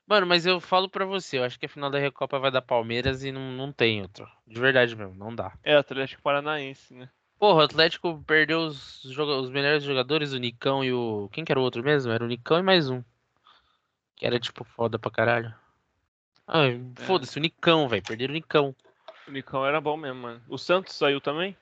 [0.07, 2.63] Mano, mas eu falo pra você, eu acho que a final da Recopa vai dar
[2.63, 4.27] Palmeiras e não, não tem outro.
[4.47, 5.53] De verdade mesmo, não dá.
[5.63, 7.11] É, Atlético Paranaense, né?
[7.39, 11.29] Porra, o Atlético perdeu os, os melhores jogadores, o Nicão e o.
[11.31, 12.11] Quem que era o outro mesmo?
[12.11, 13.03] Era o Nicão e mais um.
[14.17, 15.55] Que era tipo foda pra caralho.
[16.49, 16.65] Ah,
[17.05, 18.03] foda-se, o Nicão, velho.
[18.03, 18.75] Perderam o Nicão.
[19.27, 20.43] O Nicão era bom mesmo, mano.
[20.49, 21.55] O Santos saiu também?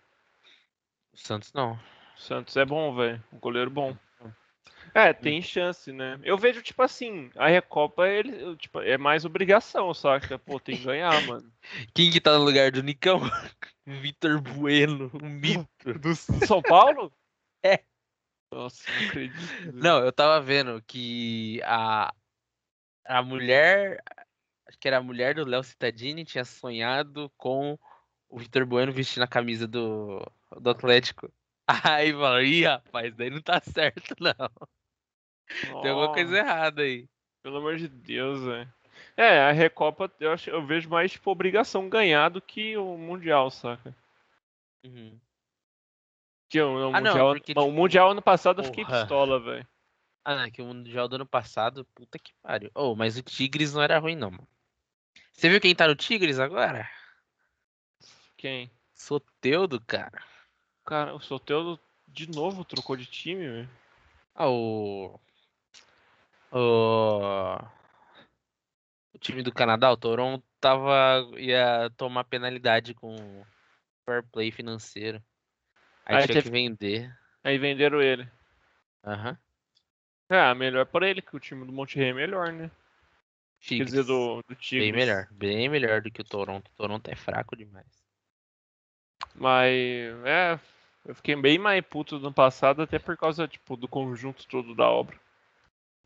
[1.13, 1.73] O Santos não.
[1.73, 3.23] O Santos é bom, velho.
[3.33, 3.97] Um goleiro bom.
[4.95, 6.19] É, tem chance, né?
[6.23, 10.39] Eu vejo, tipo assim, a Recopa ele, tipo, é mais obrigação, saca?
[10.39, 11.53] Pô, tem que ganhar, mano.
[11.93, 13.21] Quem que tá no lugar do Nicão?
[13.85, 15.99] Vitor Bueno, um mito.
[15.99, 17.13] Do São Paulo?
[17.65, 17.83] É.
[18.53, 19.73] Nossa, não acredito.
[19.73, 22.15] Não, eu tava vendo que a,
[23.05, 24.01] a mulher,
[24.81, 27.79] que era a mulher do Léo Cittadini, tinha sonhado com
[28.29, 30.21] o Vitor Bueno vestindo a camisa do,
[30.61, 31.33] do Atlético.
[31.85, 35.83] Aí falou, ih, rapaz, daí não tá certo, não.
[35.83, 37.09] Tem alguma coisa errada aí.
[37.43, 38.73] Pelo amor de Deus, velho.
[39.17, 43.51] É, a Recopa eu, acho, eu vejo mais, tipo, obrigação ganhar do que o Mundial,
[43.51, 43.95] saca?
[44.85, 45.19] Uhum.
[46.49, 48.85] Que o, o Ah, não, mundial, porque, não, o tipo, Mundial ano passado eu fiquei
[48.85, 49.01] porra.
[49.01, 49.67] pistola, velho.
[50.25, 52.71] Ah, não, é que o Mundial do ano passado, puta que pariu.
[52.75, 54.49] Oh, mas o Tigres não era ruim, não, mano.
[55.37, 56.89] Você viu quem tá no Tigres agora?
[58.39, 58.71] Quem?
[58.95, 60.23] Soteudo, cara.
[60.85, 63.71] Cara, o Soteldo de novo trocou de time, velho.
[64.35, 65.21] Ah, o.
[66.51, 67.57] O.
[69.15, 71.27] O time do Canadá, o Toronto, tava.
[71.37, 73.45] ia tomar penalidade com
[74.05, 75.23] fair play financeiro.
[76.07, 77.19] Aí Aí tinha teve- que vender.
[77.45, 78.27] Aí venderam ele.
[79.05, 79.37] Aham.
[80.29, 82.71] Ah, melhor pra ele, que o time do Monterrey é melhor, né?
[83.61, 83.91] Quer Tigres.
[83.91, 84.93] dizer, do, do Tigres.
[84.93, 85.29] Bem melhor.
[85.33, 86.71] Bem melhor do que o Toronto.
[86.71, 87.87] O Toronto é fraco demais.
[89.35, 89.73] Mas,
[90.25, 90.59] é,
[91.05, 94.89] eu fiquei bem mais puto no passado, até por causa, tipo, do conjunto todo da
[94.89, 95.19] obra.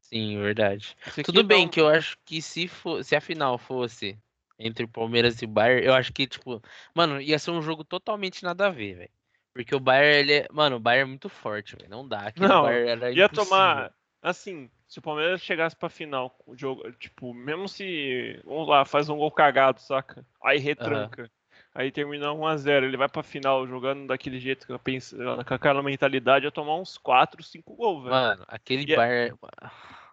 [0.01, 0.97] Sim, verdade.
[1.25, 4.19] Tudo bem não- que eu acho que se, for, se a final fosse
[4.59, 6.61] entre o Palmeiras e o Bayern, eu acho que, tipo,
[6.95, 9.11] mano, ia ser um jogo totalmente nada a ver, velho.
[9.55, 10.49] Porque o Bayern, ele é.
[10.53, 11.89] Mano, o Bayern é muito forte, velho.
[11.89, 12.33] Não dá.
[12.37, 13.45] Não, Bayern era Ia impossível.
[13.45, 18.85] tomar, assim, se o Palmeiras chegasse pra final, o jogo, tipo, mesmo se, vamos lá,
[18.85, 20.27] faz um gol cagado, saca?
[20.43, 21.31] Aí retranca.
[21.73, 25.81] Aí termina 1x0, ele vai pra final jogando daquele jeito que eu penso, com aquela
[25.85, 28.13] mentalidade, ia tomar uns 4, 5 gols, velho.
[28.15, 29.37] Mano, aquele Ia- Bayern.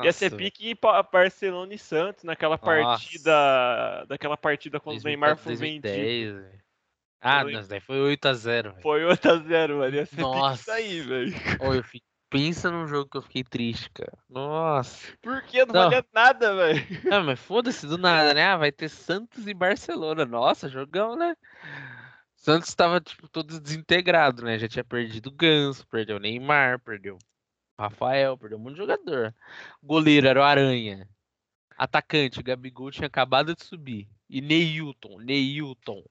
[0.03, 0.77] Ia ser Nossa, pique
[1.11, 4.05] Barcelona e Santos naquela partida.
[4.07, 5.87] Daquela partida quando o Neymar foi vendido.
[5.87, 6.59] 2010, velho.
[7.19, 8.81] Ah, Quando- não, daí foi 8x0, velho.
[8.83, 9.95] Foi 8x0, mano.
[9.95, 10.61] Ia ser pique Nossa.
[10.61, 11.33] isso aí, velho.
[11.59, 14.17] Ô, eu fi- Pensa num jogo que eu fiquei triste, cara.
[14.29, 15.13] Nossa.
[15.21, 15.83] Porque não, Não.
[15.83, 16.85] valia nada, velho.
[17.13, 18.43] Ah, mas foda-se do nada, né?
[18.43, 20.25] Ah, vai ter Santos e Barcelona.
[20.25, 21.35] Nossa, jogão, né?
[22.35, 24.57] Santos tava, tipo, todo desintegrado, né?
[24.59, 28.79] Já tinha perdido o Ganso, perdeu o Neymar, perdeu o Rafael, perdeu um monte de
[28.79, 29.33] jogador.
[29.81, 31.07] Goleiro era o Aranha.
[31.77, 34.07] Atacante, o Gabigol tinha acabado de subir.
[34.29, 36.03] E Neilton, Neilton.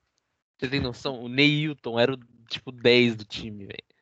[0.57, 1.21] Você tem noção?
[1.21, 3.96] O Neilton era o, tipo, 10 do time, velho.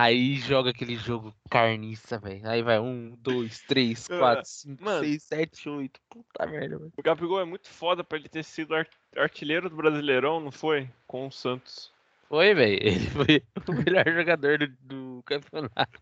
[0.00, 2.48] Aí joga aquele jogo carniça, velho.
[2.48, 5.00] Aí vai um, dois, três, Ah, quatro, cinco, mano.
[5.00, 5.98] seis, sete, oito.
[6.08, 6.92] Puta merda, velho.
[6.96, 10.88] O Gabigol é muito foda pra ele ter sido ar- artilheiro do Brasileirão, não foi?
[11.04, 11.92] Com o Santos.
[12.28, 12.78] Foi, velho.
[12.86, 16.00] Ele foi o melhor jogador do, do campeonato.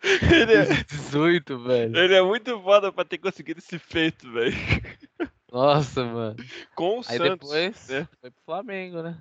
[0.22, 1.96] Ele é, 18, velho.
[1.98, 4.56] ele é muito foda pra ter conseguido esse feito, velho.
[5.52, 6.36] Nossa, mano.
[6.74, 7.50] Com o Aí Santos.
[7.50, 8.08] depois né?
[8.20, 9.20] foi pro Flamengo, né?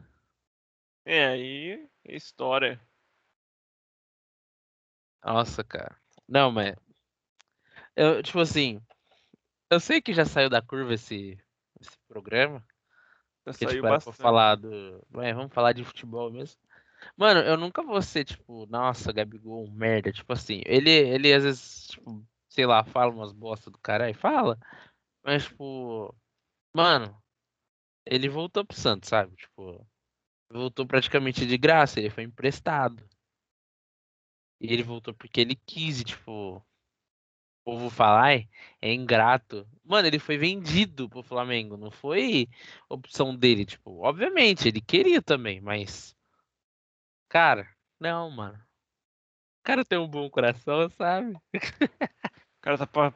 [1.05, 2.79] É, aí é história.
[5.23, 5.95] Nossa, cara.
[6.27, 6.75] Não, mas.
[7.95, 8.81] Eu, tipo assim.
[9.69, 11.38] Eu sei que já saiu da curva esse,
[11.79, 12.63] esse programa.
[13.45, 14.17] Já saiu tipo, era pra bastante.
[14.17, 15.05] falar do.
[15.15, 16.59] Ué, vamos falar de futebol mesmo.
[17.17, 20.12] Mano, eu nunca vou ser, tipo, nossa, Gabigol, merda.
[20.12, 24.57] Tipo assim, ele, ele às vezes, tipo, sei lá, fala umas bosta do caralho, fala.
[25.23, 26.15] Mas, tipo,
[26.73, 27.15] mano,
[28.05, 29.36] ele voltou pro Santos, sabe?
[29.36, 29.86] Tipo,
[30.49, 33.03] voltou praticamente de graça, ele foi emprestado.
[34.63, 36.65] E ele voltou porque ele quis, e, tipo.
[37.65, 38.49] povo fala, ai,
[38.82, 39.67] é ingrato.
[39.84, 42.47] Mano, ele foi vendido pro Flamengo, não foi
[42.88, 46.15] opção dele, tipo, obviamente, ele queria também, mas
[47.28, 47.67] cara,
[47.99, 48.58] não, mano.
[48.58, 51.34] O cara tem um bom coração, sabe?
[51.34, 53.13] O cara tá pra-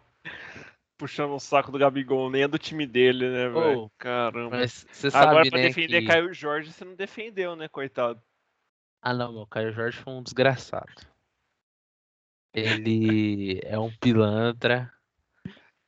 [0.97, 3.83] puxando o saco do Gabigol, nem é do time dele, né, velho?
[3.83, 4.67] Ô, Caramba.
[4.67, 6.07] Sabe, Agora, pra né, defender que...
[6.07, 8.21] Caio Jorge, você não defendeu, né, coitado?
[9.01, 11.16] Ah, não, meu, Caio Jorge foi um desgraçado.
[12.57, 14.91] Ele é um pilantra.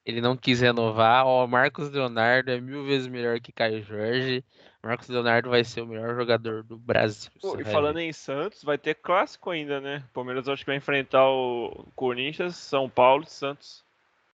[0.06, 1.26] Ele não quis renovar.
[1.26, 4.46] Ó, Marcos Leonardo é mil vezes melhor que Caio Jorge.
[4.84, 7.32] Marcos Leonardo vai ser o melhor jogador do Brasil.
[7.42, 8.04] Pô, e falando ver.
[8.04, 10.04] em Santos, vai ter clássico ainda, né?
[10.12, 13.84] O Palmeiras acho que vai enfrentar o Corinthians, São Paulo e Santos.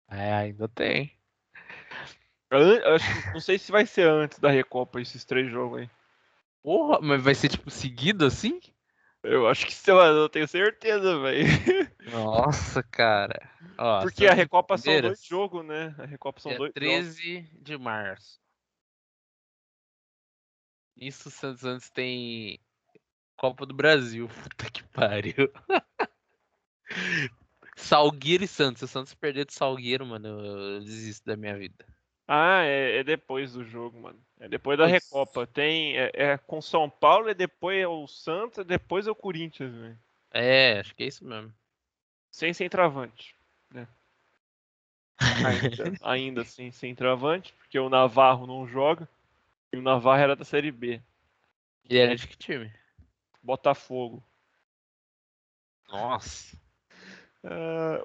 [0.10, 1.14] É, ainda tem.
[2.52, 5.90] Acho não sei se vai ser antes da Recopa esses três jogos aí.
[6.62, 8.60] Porra, mas vai ser tipo seguido assim?
[9.26, 11.46] Eu acho que mano, eu tenho certeza, velho.
[12.12, 13.52] Nossa, cara.
[13.78, 15.96] Ó, Porque a Santos Recopa são dois jogos, né?
[15.98, 17.16] A Recopa são dia dois jogos.
[17.16, 18.40] 13 de março.
[20.96, 22.60] Isso, o Santos antes tem
[23.36, 24.28] Copa do Brasil.
[24.44, 25.52] Puta que pariu.
[27.76, 28.80] Salgueiro e Santos.
[28.80, 31.86] Se o Santos perder de Salgueiro, mano, eu, eu desisto da minha vida.
[32.28, 34.20] Ah, é, é depois do jogo, mano.
[34.40, 34.86] É depois da.
[34.86, 35.48] Recopa.
[35.48, 39.16] Tem, é, é com São Paulo, e depois é o Santos, e depois é o
[39.16, 40.00] Corinthians, velho.
[40.32, 41.54] É, acho que é isso mesmo.
[42.30, 43.36] Sem centroavante,
[43.72, 43.88] né?
[45.18, 49.08] Ainda, ainda assim, sem centroavante, porque o Navarro não joga.
[49.72, 51.02] E o Navarro era da Série B.
[51.90, 52.72] E era de que time?
[53.42, 54.24] Botafogo.
[55.88, 56.58] Nossa.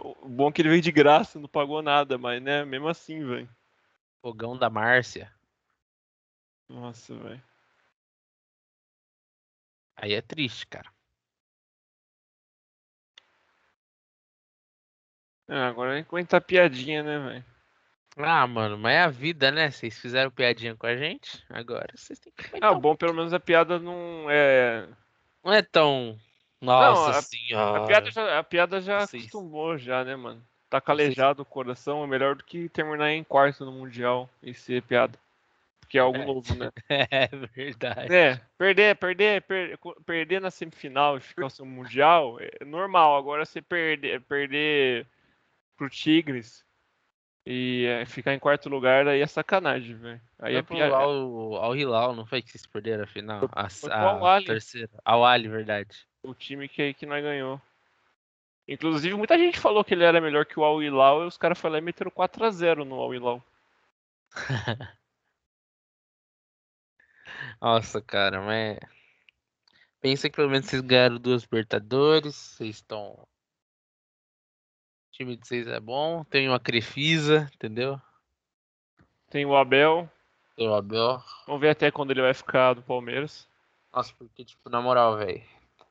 [0.03, 3.25] O bom é que ele veio de graça, não pagou nada, mas né, mesmo assim,
[3.25, 3.49] velho.
[4.21, 5.33] Fogão da Márcia.
[6.71, 7.43] Nossa, velho.
[9.97, 10.89] Aí é triste, cara.
[15.49, 17.45] Ah, agora é aguentar piadinha, né, velho?
[18.17, 19.71] Ah, mano, mas é a vida, né?
[19.71, 23.41] Vocês fizeram piadinha com a gente, agora vocês têm que Ah, bom pelo menos a
[23.41, 24.89] piada não é.
[25.45, 26.19] Não é tão.
[26.61, 27.85] Nossa a- senhora.
[27.85, 30.45] A piada já, a piada já Vocês- acostumou, já, né, mano?
[30.69, 34.83] Tá calejado o coração, é melhor do que terminar em quarto no Mundial e ser
[34.83, 35.19] piada.
[35.91, 36.25] Porque é algo É.
[36.25, 36.71] novo, né?
[37.11, 38.15] É verdade.
[38.15, 39.77] É, perder, perder, per-
[40.07, 43.17] perder na semifinal e ficar no Mundial é normal.
[43.17, 45.05] Agora você perder, perder
[45.77, 46.65] pro Tigres
[47.45, 50.21] e é, ficar em quarto lugar aí é sacanagem, velho.
[50.39, 50.95] Aí é piada.
[50.95, 53.51] Al, Al Hilal, não foi que vocês perderam a final?
[53.53, 54.45] A, a Ahly.
[54.47, 54.91] terceira.
[55.05, 56.07] Al Ali, verdade.
[56.23, 57.61] o time que, que nós ganhou.
[58.69, 61.59] Inclusive, muita gente falou que ele era melhor que o Al Hilal e os caras
[61.59, 63.45] foram lá e meteram 4x0 no Al Hilal.
[67.61, 68.79] Nossa, cara, mas.
[70.01, 73.13] Pensa que pelo menos vocês ganharam duas Libertadores, vocês estão.
[73.13, 73.29] O
[75.13, 78.01] time de vocês é bom, tem uma Crefisa, entendeu?
[79.29, 80.11] Tem o Abel,
[80.57, 81.23] Tem o Abel.
[81.47, 83.47] vamos ver até quando ele vai ficar do Palmeiras.
[83.93, 85.43] Nossa, porque, tipo, na moral, velho.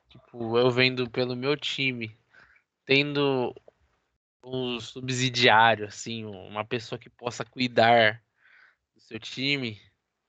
[0.08, 2.18] Tipo, eu vendo pelo meu time,
[2.84, 3.54] tendo
[4.42, 8.20] um subsidiário, assim, uma pessoa que possa cuidar
[8.94, 9.80] do seu time,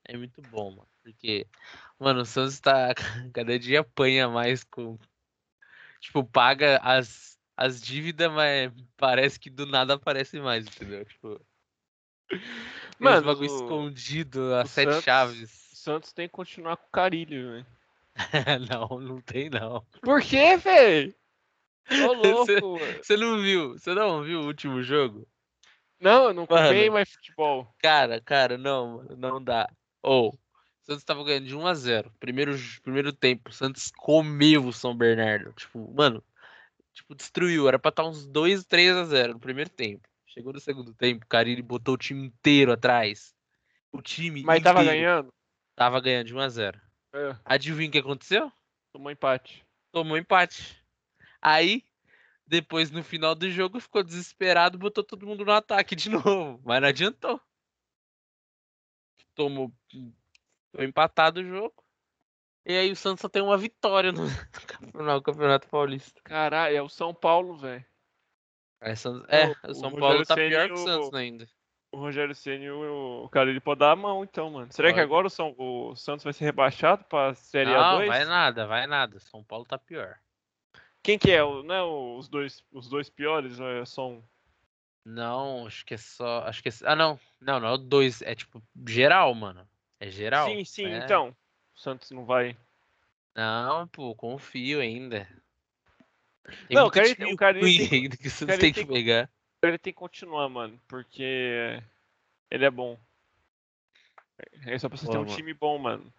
[0.04, 0.91] é muito bom, mano.
[1.02, 1.46] Porque,
[1.98, 2.94] mano, o Santos tá.
[3.34, 4.98] Cada dia apanha mais com.
[6.00, 11.04] Tipo, paga as, as dívidas, mas parece que do nada aparece mais, entendeu?
[11.04, 11.40] Tipo.
[12.98, 15.72] Mano, bagulho o- escondido, as sete Santos- chaves.
[15.72, 17.66] O Santos tem que continuar com o Carilho, velho.
[18.70, 19.84] não, não tem não.
[20.02, 21.14] Por quê, velho?
[21.90, 22.84] Ô Você- louco.
[23.02, 23.72] Você não viu?
[23.72, 25.26] Você não viu o último jogo?
[26.00, 26.92] Não, eu não Mano.
[26.92, 27.72] mais futebol.
[27.78, 29.68] Cara, cara, não, mano, não dá.
[30.02, 30.36] Ou,
[30.82, 34.72] o Santos tava ganhando de 1 a 0 Primeiro, primeiro tempo, o Santos comeu o
[34.72, 35.52] São Bernardo.
[35.52, 36.22] Tipo, mano,
[36.92, 37.68] tipo, destruiu.
[37.68, 40.08] Era pra estar uns 2, 3 a 0 no primeiro tempo.
[40.26, 43.34] Chegou no segundo tempo, cara, ele botou o time inteiro atrás.
[43.92, 45.34] O time Mas tava inteiro ganhando.
[45.76, 46.80] Tava ganhando de 1 a 0
[47.14, 48.52] É, Adivinha o que aconteceu?
[48.92, 49.64] tomou empate.
[49.92, 50.82] Tomou empate.
[51.40, 51.84] Aí,
[52.46, 56.60] depois no final do jogo, ficou desesperado, botou todo mundo no ataque de novo.
[56.64, 57.40] Mas não adiantou.
[59.34, 59.72] Tomou.
[60.74, 61.74] Foi empatado o jogo.
[62.64, 64.22] E aí o Santos só tem uma vitória no,
[64.94, 66.20] no Campeonato Paulista.
[66.24, 67.84] Caralho, é o São Paulo, velho.
[68.80, 70.76] Aí Santos- é, o- o o São Rogério Paulo tá Ceni pior e que o
[70.76, 71.48] o- Santos ainda.
[71.94, 74.72] O Rogério Ceni, o, o cara, ele pode dar a mão, então, mano.
[74.72, 75.04] Será que Pode.
[75.04, 78.06] agora o, São, o Santos vai ser rebaixado pra Série Não, A2?
[78.06, 79.20] vai nada, vai nada.
[79.20, 80.18] São Paulo tá pior.
[81.02, 81.42] Quem que é?
[81.44, 83.60] O- Não é o- os dois, os dois piores?
[83.60, 84.22] Ou é só um?
[85.04, 86.44] Não, acho que é só.
[86.46, 86.72] Acho que é.
[86.84, 87.18] Ah, não.
[87.40, 88.22] Não, não é o dois.
[88.22, 89.68] É tipo geral, mano.
[90.02, 90.48] É geral.
[90.48, 90.96] Sim, sim, é.
[90.98, 91.28] então.
[91.76, 92.56] O Santos não vai.
[93.36, 95.28] Não, pô, confio ainda.
[96.66, 99.30] Tem Não, o cara- o cara, tem- ainda que você cara, tem que pegar.
[99.62, 101.80] Ele tem que continuar, mano, porque
[102.50, 102.98] ele é bom.
[104.66, 105.36] É só pra você ter um mano.
[105.36, 106.12] time bom, mano.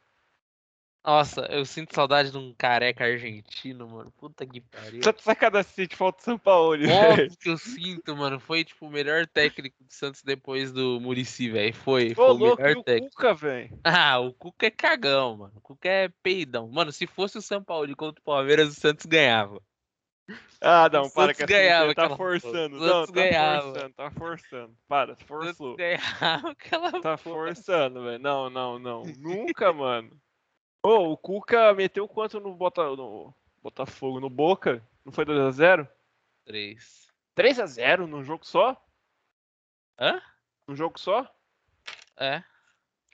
[1.06, 4.10] Nossa, eu sinto saudade de um careca argentino, mano.
[4.12, 5.02] Puta que pariu.
[5.20, 6.94] Sacanagem se falta o São Paulo, velho.
[6.94, 8.40] Óbvio que eu sinto, mano.
[8.40, 11.74] Foi, tipo, o melhor técnico do Santos depois do Murici, velho.
[11.74, 13.16] Foi, foi Ô, o louco, e melhor o técnico.
[13.16, 13.78] Cuca, velho.
[13.84, 15.54] Ah, o Cuca é cagão, mano.
[15.58, 16.70] O Cuca é peidão.
[16.70, 19.62] Mano, se fosse o São Paulo contra o Palmeiras, o Santos ganhava.
[20.62, 22.78] Ah, não, O para Santos essa ganhava tá aquela forçando.
[22.78, 23.62] O Não, Santos tá ganhava.
[23.74, 24.74] forçando, tá forçando.
[24.88, 25.76] Para, O forçou.
[25.76, 28.20] ganhava aquela Tá forçando, velho.
[28.20, 29.04] Não, não, não.
[29.20, 30.10] Nunca, mano.
[30.84, 32.84] Ô, o Cuca meteu quanto no, Bota...
[32.96, 34.20] no Botafogo?
[34.20, 34.86] No Boca?
[35.06, 35.88] Não foi 2x0?
[36.46, 37.08] Três.
[37.38, 38.76] 3x0 num jogo só?
[39.98, 40.22] Hã?
[40.68, 41.28] Num jogo só?
[42.18, 42.44] É.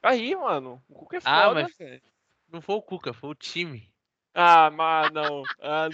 [0.02, 0.84] Aí, mano.
[0.90, 2.02] O Cuca é Ah, foda, mas- velho.
[2.52, 3.94] Não foi o Cuca, foi o time.
[4.34, 5.44] Ah, mas não.
[5.60, 5.88] Ah,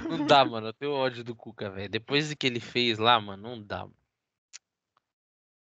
[0.00, 0.18] não.
[0.18, 0.66] Não dá, mano.
[0.68, 1.88] Eu tenho ódio do Cuca, velho.
[1.88, 3.80] Depois do que ele fez lá, mano, não dá.
[3.84, 3.96] Mano.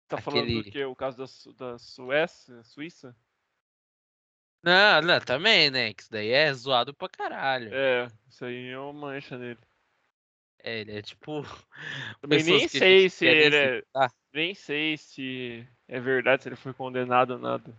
[0.07, 0.85] Tá falando Aquele- do que?
[0.85, 2.63] O caso da, Su- da Suécia?
[2.65, 3.15] Suíça?
[4.63, 5.93] Não, não, também, né?
[5.95, 7.71] Que isso daí é zoado pra caralho.
[7.73, 9.59] É, isso aí é uma mancha nele.
[10.63, 11.43] É, ele é tipo.
[12.21, 13.81] Também nem que sei se ele é.
[13.81, 14.13] citar.
[14.33, 17.73] Nem sei se é verdade, se ele foi condenado ou nada.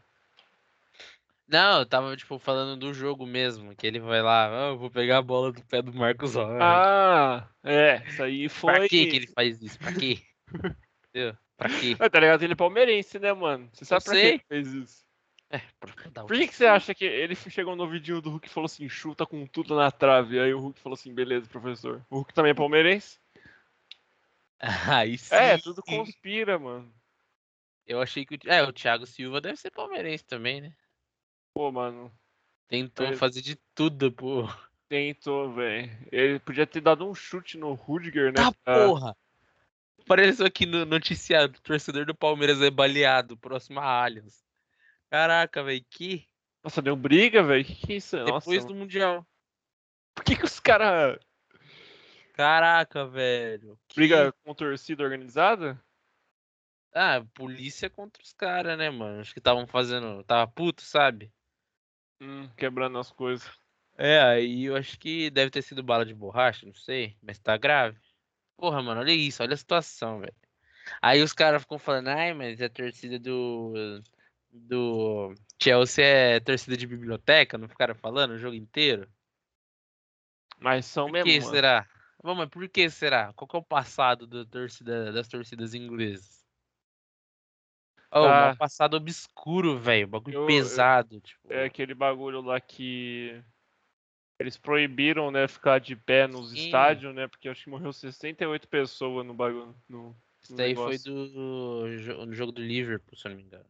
[1.48, 3.76] Não, eu tava, tipo, falando do jogo mesmo.
[3.76, 6.58] Que ele vai lá, "Ah, eu vou pegar a bola do pé do Marcos Rocha.
[6.62, 8.74] Ah, é, isso aí foi.
[8.74, 9.78] pra que que ele faz isso?
[9.80, 10.20] Pra quê?
[11.10, 11.36] Entendeu?
[11.58, 11.96] Pra quê?
[12.00, 12.44] Ah, tá ligado?
[12.44, 13.68] Ele é palmeirense, né, mano?
[13.74, 14.30] Você sabe Eu pra que sei.
[14.34, 15.09] ele fez isso?
[15.52, 18.66] É, Por que, que você acha que ele chegou no vidinho do Hulk e falou
[18.66, 20.40] assim, chuta com tudo na trave?
[20.40, 22.06] Aí o Hulk falou assim, beleza, professor.
[22.10, 23.20] O Hulk também é palmeirense?
[24.94, 25.36] Aí sim.
[25.36, 26.94] É, tudo conspira, mano.
[27.88, 28.40] Eu achei que o.
[28.46, 30.76] É, o Thiago Silva deve ser palmeirense também, né?
[31.54, 32.12] Pô, mano,
[32.68, 33.16] Tentou É.
[33.16, 34.48] fazer de tudo, pô.
[34.88, 35.90] tentou, velho.
[36.12, 38.40] Ele podia ter dado um chute no Rudiger, né?
[38.44, 39.18] Tá pra- porra!
[40.02, 44.44] Apareceu aqui no noticiário, o torcedor do Palmeiras é baleado, próximo a Allianz.
[45.10, 46.28] Caraca, velho, que
[46.64, 47.66] Nossa, deu briga, velho.
[47.66, 48.18] Que que é isso?
[48.18, 49.26] Nossa, depois do Mundial.
[50.14, 51.18] por que que os caras
[52.34, 53.78] Caraca, velho.
[53.88, 55.82] que- brigam com torcida organizada?
[56.94, 59.20] Ah, polícia contra os caras, né, mano?
[59.20, 60.24] Acho que estavam fazendo.
[60.24, 61.32] Tava puto, sabe?
[62.22, 63.50] Hum, quebrando as coisas.
[63.98, 67.58] É, aí eu acho que deve ter sido bala de borracha, não sei, mas tá
[67.58, 68.00] grave.
[68.56, 70.34] Porra, mano, olha isso, olha a situação, velho.
[71.02, 74.02] Aí os caras ficam falando, ai, mas a torcida do.
[74.52, 79.08] Do Chelsea é torcida de biblioteca, não ficaram falando o jogo inteiro?
[80.60, 81.52] Mas são Por mesmo, que mano.
[81.52, 81.88] será?
[82.22, 83.32] Mas por que será?
[83.34, 86.40] Qual que é o passado da torcida, das torcidas inglesas?
[88.12, 88.52] Oh, Ah.
[88.54, 90.08] um passado obscuro, velho.
[90.08, 91.22] Bagulho Eu- eu- pesado.
[91.22, 91.54] tipo.
[91.54, 93.42] É aquele bagulho lá que
[94.40, 96.66] eles proibiram, né, ficar de pé nos Sim.
[96.66, 97.28] estádios, né?
[97.28, 99.76] Porque acho que morreu 68 pessoas no bagulho.
[99.88, 101.86] No, Isso no daí foi do,
[102.26, 103.66] no jogo do Liverpool, se eu não me engano.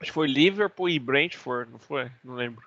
[0.00, 2.10] Acho que foi Liverpool e Brentford, não foi?
[2.22, 2.66] Não lembro.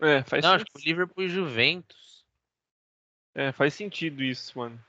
[0.00, 2.24] É, faz, não, sen- acho que foi Liverpool e Juventus.
[3.34, 4.82] é, faz sentido isso, mano.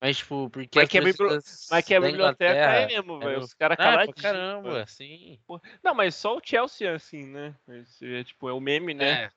[0.00, 3.30] Mas, tipo, porque Mas as que a bibli- Mas que a biblioteca é mesmo, velho.
[3.32, 4.20] eram- Os caras Ah, caladinhos.
[4.20, 4.82] caramba, velho.
[4.82, 5.38] assim.
[5.84, 7.54] Não, mas só o Chelsea é assim, né?
[7.68, 9.24] Esse é, tipo, é o meme, né?
[9.24, 9.30] É,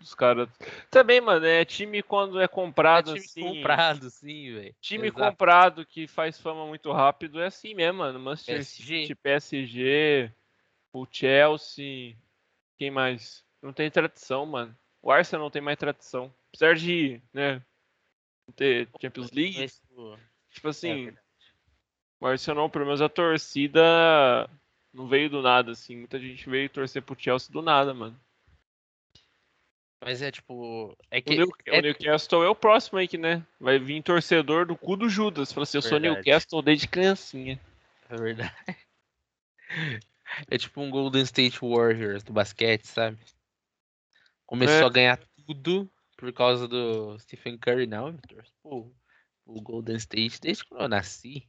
[0.00, 0.48] Os caras.
[0.90, 3.40] Também, mano, é time quando é é comprado time assim.
[3.40, 4.74] comprado, sim, velho.
[4.80, 5.20] Time Exato.
[5.20, 8.18] comprado que faz fama muito rápido é assim mesmo, mano.
[8.18, 9.00] Manchester PSG.
[9.02, 10.32] City, PSG,
[10.92, 12.16] o Chelsea.
[12.78, 13.44] Quem mais?
[13.62, 14.76] Não tem tradição, mano.
[15.02, 16.32] O Arsenal não tem mais tradição.
[16.48, 17.62] Apesar de, né,
[18.46, 19.66] não ter Champions League,
[20.50, 21.18] tipo, é assim, verdade.
[22.20, 24.48] o Arsenal, pelo menos a torcida
[24.92, 25.96] não veio do nada, assim.
[25.96, 28.18] Muita gente veio torcer pro Chelsea do nada, mano.
[30.06, 30.96] Mas é tipo.
[31.10, 31.34] É O, que.
[31.36, 33.44] New- é- o Newcastle é o próximo aí que, né?
[33.58, 35.52] Vai vir torcedor do cu do Judas.
[35.52, 36.14] Fala assim, eu sou Verdade.
[36.24, 37.60] Newcastle desde criancinha.
[38.08, 38.54] É verdade.
[40.48, 43.16] É tipo um Golden State Warriors do basquete, sabe?
[44.44, 44.84] Começou É.
[44.84, 48.44] a ganhar tudo por causa do Stephen Curry, não, Vitor.
[48.62, 48.92] Pô,
[49.44, 51.48] o Golden State, desde quando eu nasci,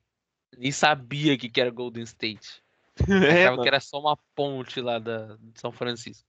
[0.55, 2.63] nem sabia o que, que era Golden State.
[3.35, 3.61] É, Achava mano.
[3.63, 6.27] que era só uma ponte lá da, de São Francisco.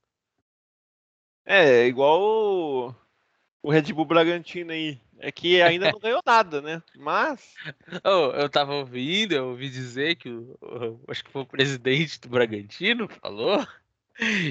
[1.50, 2.94] É, igual o,
[3.62, 5.00] o Red Bull Bragantino aí.
[5.18, 6.82] É que ainda não ganhou nada, né?
[6.96, 7.54] Mas.
[8.04, 12.20] Oh, eu tava ouvindo, eu ouvi dizer que o, o- acho que foi o presidente
[12.20, 13.66] do Bragantino falou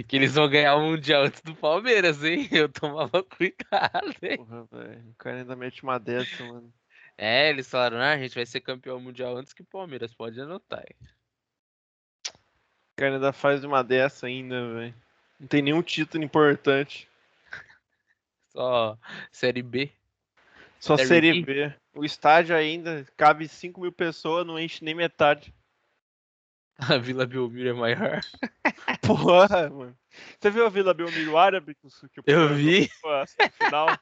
[0.07, 2.47] que eles vão ganhar o Mundial antes do Palmeiras, hein?
[2.51, 4.37] Eu tomava cuidado, hein?
[4.37, 5.09] Porra, velho.
[5.11, 6.73] O cara ainda mete uma dessa, mano.
[7.15, 10.41] É, eles falaram, ah, a gente vai ser campeão mundial antes que o Palmeiras, pode
[10.41, 10.83] anotar.
[10.83, 11.07] hein?
[12.27, 14.95] O cara ainda faz uma dessa ainda, velho.
[15.39, 17.07] Não tem nenhum título importante.
[18.51, 18.97] Só
[19.31, 19.91] Série B.
[20.79, 21.69] Só Série Série B?
[21.69, 21.73] B.
[21.95, 25.53] O estádio ainda cabe 5 mil pessoas, não enche nem metade.
[26.77, 28.21] A Vila Belmiro é maior.
[29.01, 29.97] Porra, mano.
[30.39, 31.73] Você viu a Vila Belmiro Árabe?
[31.75, 32.89] Que, o- que Eu vi.
[33.57, 33.97] Final?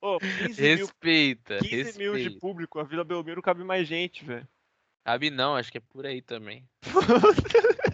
[0.00, 2.40] Ô, 15 mil, Respeita, 15 mil de respeita.
[2.40, 4.46] público, a Vila Belmiro cabe mais gente, velho.
[5.04, 6.64] Cabe não, acho que é por aí também.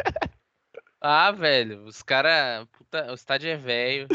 [1.01, 4.09] Ah, velho, os cara, puta, o estádio é velho.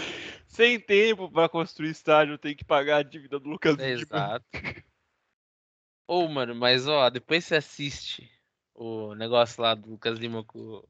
[0.48, 3.90] Sem tempo pra construir estádio, tem que pagar a dívida do Lucas Lima.
[3.90, 4.46] Exato.
[6.08, 8.30] Ô, mano, mas ó, depois você assiste
[8.76, 10.84] o negócio lá do Lucas Lima com,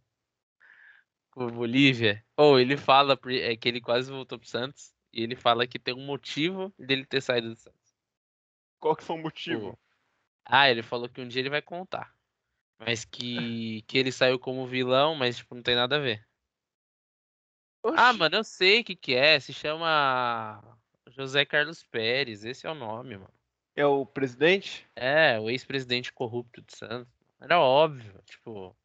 [1.32, 2.26] com o Bolívia.
[2.36, 4.94] Ou ele fala é, que ele quase voltou pro Santos.
[5.14, 7.94] E ele fala que tem um motivo dele ter saído do Santos.
[8.80, 9.80] Qual que foi o motivo?
[10.44, 12.13] Ah, ele falou que um dia ele vai contar.
[12.86, 16.26] Mas que, que ele saiu como vilão, mas tipo, não tem nada a ver.
[17.96, 18.20] Ah, Oxi.
[18.20, 19.40] mano, eu sei o que que é.
[19.40, 20.62] Se chama
[21.10, 22.44] José Carlos Pérez.
[22.44, 23.34] Esse é o nome, mano.
[23.76, 24.88] É o presidente?
[24.96, 27.12] É, o ex-presidente corrupto de Santos.
[27.42, 28.76] Era óbvio, tipo.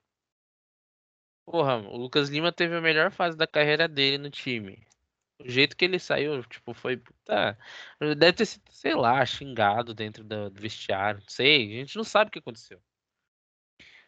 [1.44, 4.86] Porra, o Lucas Lima teve a melhor fase da carreira dele no time.
[5.40, 6.96] O jeito que ele saiu, tipo, foi.
[6.96, 7.56] Puta,
[8.00, 11.20] deve ter sido, sei lá, xingado dentro do vestiário.
[11.20, 12.82] Não sei, a gente não sabe o que aconteceu.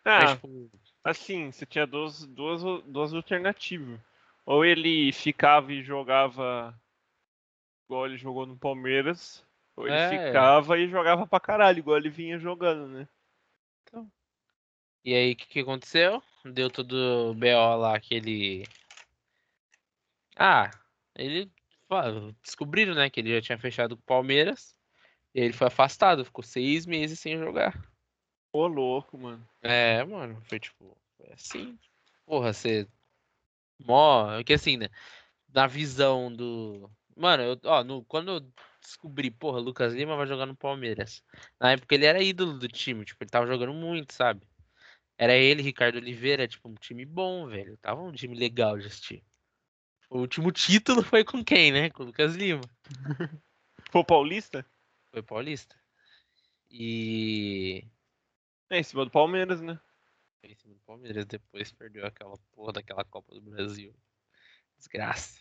[0.05, 0.71] Mas, Ah, tipo,
[1.05, 4.01] assim, você tinha duas, duas, duas alternativas.
[4.47, 6.75] Ou ele ficava e jogava
[7.91, 9.45] igual ele jogou no Palmeiras,
[9.77, 10.09] ou ele É.
[10.09, 13.09] ficava e jogava pra caralho, igual ele vinha jogando, né?
[15.05, 16.23] E aí, o que, que aconteceu?
[16.45, 16.93] Deu todo
[17.31, 18.65] o BO lá que ele.
[20.37, 20.71] Ah,
[21.17, 21.51] ele.
[22.43, 24.77] Descobriram, né, que ele já tinha fechado com o Palmeiras.
[25.35, 27.75] E ele foi afastado, ficou seis meses sem jogar.
[28.53, 29.47] Ô, louco, mano.
[29.63, 30.97] É, mano, foi tipo.
[31.17, 31.79] Foi assim.
[32.27, 32.89] Porra, você.
[33.79, 34.33] Mó.
[34.33, 34.89] é Que assim, né?
[35.53, 36.91] Na visão do.
[37.17, 41.23] Mano, eu, ó, no, quando eu descobri, porra, Lucas Lima vai jogar no Palmeiras.
[41.61, 44.47] Na época ele era ídolo do time, tipo, ele tava jogando muito, sabe?
[45.19, 47.77] Era ele, Ricardo Oliveira, tipo, um time bom, velho.
[47.79, 49.23] Tava um time legal de assistir.
[50.09, 51.91] O último título foi com quem, né?
[51.91, 52.63] Com o Lucas Lima.
[53.91, 54.65] Foi o Paulista?
[55.11, 55.75] Foi paulista.
[56.71, 57.85] E.
[58.71, 59.79] É, em cima do Palmeiras, né?
[60.41, 63.93] Foi em cima do Palmeiras, depois perdeu aquela porra daquela Copa do Brasil.
[64.79, 65.39] Desgraça.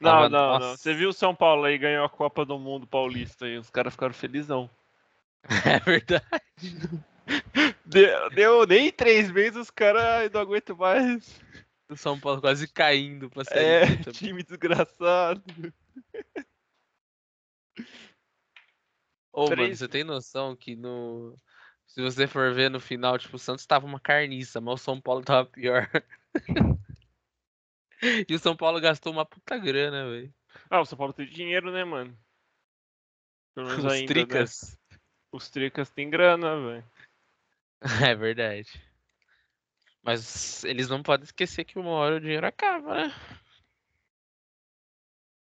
[0.00, 0.58] Não, Tava- não, não.
[0.58, 0.76] nossa.
[0.76, 3.94] Você viu o São Paulo aí ganhou a Copa do Mundo Paulista e os caras
[3.94, 4.68] ficaram felizão.
[5.64, 6.26] É verdade.
[7.84, 11.40] Deu, deu nem três meses, os caras não aguentam mais.
[11.88, 15.42] O São Paulo quase caindo pra série É, time desgraçado.
[19.32, 21.36] Ô, mano, você tem noção que no.
[21.96, 25.00] Se você for ver no final, tipo, o Santos tava uma carniça, mas o São
[25.00, 25.88] Paulo tava pior.
[28.28, 30.30] e o São Paulo gastou uma puta grana, velho.
[30.68, 32.14] Ah, o São Paulo tem dinheiro, né, mano?
[33.54, 34.06] Pelo menos Os ainda, né?
[34.06, 34.78] tricas.
[35.32, 36.84] Os tricas têm grana, velho.
[38.10, 38.78] É verdade.
[40.02, 43.14] Mas eles não podem esquecer que uma hora o dinheiro acaba, né?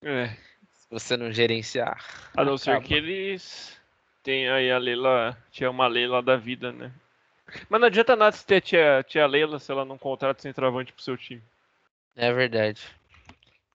[0.04, 0.28] É.
[0.72, 2.32] Se você não gerenciar.
[2.38, 2.86] A não ser acaba.
[2.86, 3.82] que eles
[4.24, 5.38] tenham aí a Leila.
[5.52, 6.92] Tinha uma Leila da vida, né?
[7.70, 11.04] Mas não adianta nada se ter tia, tia Leila se ela não contrata centroavante pro
[11.04, 11.44] seu time.
[12.16, 12.82] É verdade.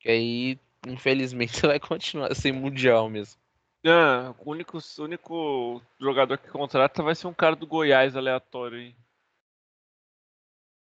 [0.01, 3.39] Que aí, infelizmente, você vai continuar sem mundial mesmo.
[3.87, 8.95] Ah, o único, único jogador que contrata vai ser um cara do Goiás aleatório aí.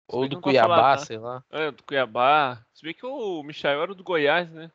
[0.08, 1.06] Ou do posso falar, Cuiabá, tá?
[1.06, 1.44] sei lá.
[1.50, 2.64] É, do Cuiabá.
[2.74, 4.72] Se bem que o Michael era do Goiás, né?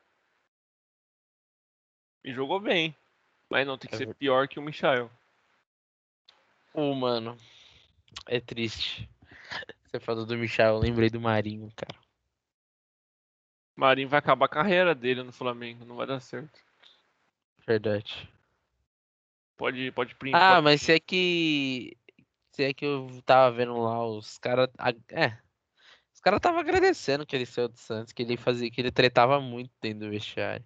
[2.23, 2.93] E jogou bem.
[3.49, 5.09] Mas não, tem que É ser ver- pior que o Michael.
[6.73, 7.35] Ô, mano.
[8.27, 9.09] É triste.
[9.85, 11.99] Você falou do Michel, eu lembrei do Marinho, cara.
[13.75, 16.59] Marinho vai acabar a carreira dele no Flamengo, não vai dar certo.
[17.65, 18.29] Verdade.
[19.57, 20.35] Pode, pode print.
[20.35, 21.97] Ah, pode- mas se é que.
[22.51, 24.69] Se é que eu tava vendo lá os caras.
[25.09, 25.37] É.
[26.13, 29.39] Os caras tava agradecendo que ele saiu do Santos, que ele fazia, que ele tretava
[29.39, 30.65] muito dentro do vestiário.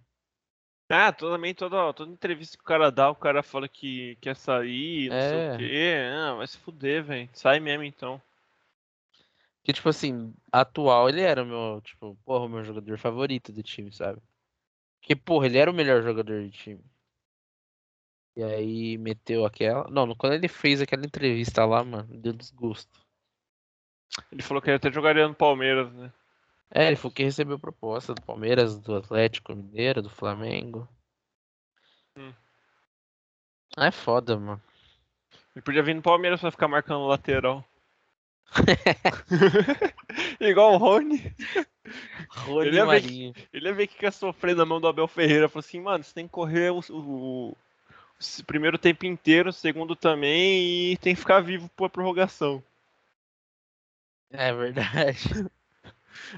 [0.95, 5.09] Ah, também toda, toda entrevista que o cara dá, o cara fala que quer sair,
[5.09, 5.53] não sei É.
[5.53, 5.95] o quê.
[6.13, 7.29] Ah, vai se fuder, velho.
[7.33, 8.21] Sai mesmo então.
[9.63, 13.63] Que, tipo assim, atual ele era o meu, tipo, porra, o meu jogador favorito do
[13.63, 14.21] time, sabe?
[14.99, 16.83] Porque, porra, ele era o melhor jogador do time.
[18.35, 19.89] E aí meteu aquela.
[19.89, 22.99] Não, quando ele fez aquela entrevista lá, mano, deu desgosto.
[24.31, 26.11] Ele falou que ele até jogaria no Palmeiras, né?
[26.71, 30.87] É, ele falou que recebeu proposta do Palmeiras, do Atlético Mineiro, do Flamengo.
[32.17, 32.33] Hum.
[33.77, 34.61] Ah, É foda, mano.
[35.55, 37.63] Ele podia vir no Palmeiras pra ficar marcando o lateral.
[40.39, 41.33] Igual o Rony.
[42.29, 43.33] Rony Ele ia ver que- Marinho.
[43.53, 45.47] Ele ia ver que quer sofrer na mão do Abel Ferreira.
[45.49, 50.91] Falou assim, mano, você tem que correr o, o- o primeiro tempo inteiro, segundo também,
[50.93, 52.63] e tem que ficar vivo pra prorrogação.
[54.31, 55.29] É verdade.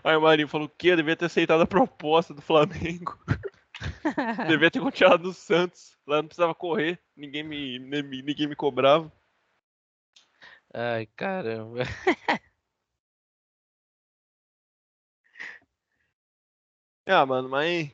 [0.03, 3.17] Aí o Marinho falou que eu devia ter aceitado a proposta do Flamengo.
[4.47, 5.97] devia ter continuado no Santos.
[6.07, 9.11] Lá não precisava correr, ninguém me, ninguém me cobrava.
[10.73, 11.81] Ai, caramba.
[17.07, 17.91] Ah, mano, mas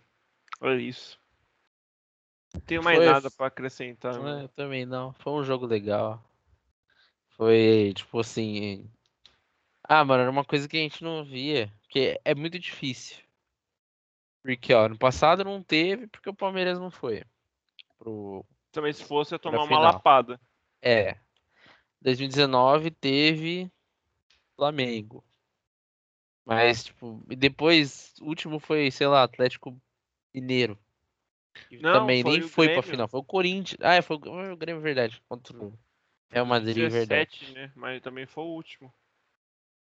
[0.62, 1.20] é isso.
[2.54, 4.18] Não tenho mais Foi- nada pra acrescentar.
[4.18, 4.44] Mano.
[4.44, 5.14] eu também não.
[5.14, 6.24] Foi um jogo legal.
[7.36, 8.90] Foi, tipo assim.
[9.94, 11.70] Ah, mano, era uma coisa que a gente não via.
[11.90, 13.18] Que é muito difícil.
[14.42, 17.26] Porque, ó, no passado não teve, porque o Palmeiras não foi.
[18.00, 18.46] Pro...
[18.72, 20.40] Também se fosse, ia tomar uma lapada.
[20.82, 21.18] É.
[22.00, 23.70] 2019 teve
[24.56, 25.26] Flamengo.
[26.46, 29.78] Mas, tipo, depois, o último foi, sei lá, Atlético
[30.34, 30.80] Mineiro.
[31.70, 32.92] Não, também foi nem o foi pra Grêmio.
[32.92, 33.08] final.
[33.10, 33.78] Foi o Corinthians.
[33.82, 35.22] Ah, é, foi o Grêmio, verdade.
[35.28, 35.78] Contra o
[36.30, 37.30] Real Madrid, verdade.
[37.30, 37.72] 17, né?
[37.76, 38.90] Mas também foi o último.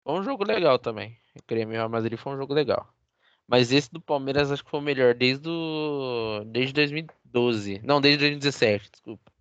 [0.04, 1.16] Foi um jogo legal também.
[1.36, 2.92] O Grêmio e Real Madrid foi um jogo legal.
[3.46, 6.44] Mas esse do Palmeiras acho que foi o melhor desde o...
[6.46, 7.80] desde 2012.
[7.84, 9.32] Não, desde 2017, desculpa.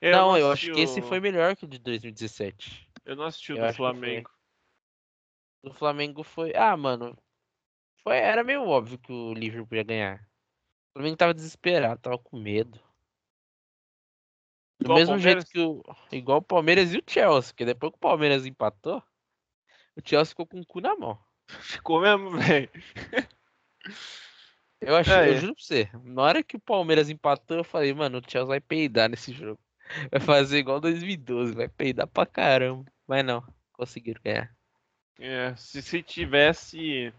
[0.00, 2.88] É, não, eu assisti acho que esse o- foi melhor que o de 2017.
[3.04, 3.74] Eu não assisti o eu do.
[3.74, 4.30] Flamengo.
[5.62, 6.52] O Flamengo foi.
[6.54, 7.16] Ah, mano.
[8.02, 8.16] Foi...
[8.16, 10.20] Era meio óbvio que o Liverpool ia ganhar.
[10.90, 12.80] O Flamengo tava desesperado, tava com medo.
[14.78, 15.82] Do Igual mesmo jeito que o.
[16.12, 19.02] Igual o Palmeiras e o Chelsea, porque depois que o Palmeiras empatou,
[19.96, 21.18] o Chelsea ficou com o cu na mão.
[21.60, 22.68] Ficou mesmo, velho.
[24.80, 25.36] Eu achei, É, eu é.
[25.36, 28.60] juro pra você, na hora que o Palmeiras empatou, eu falei, mano, o Chelsea vai
[28.60, 29.58] peidar nesse jogo.
[30.10, 32.84] Vai fazer igual 2012, vai peidar pra caramba.
[33.06, 34.54] Mas não, conseguiram ganhar.
[35.18, 37.12] É, se, se tivesse.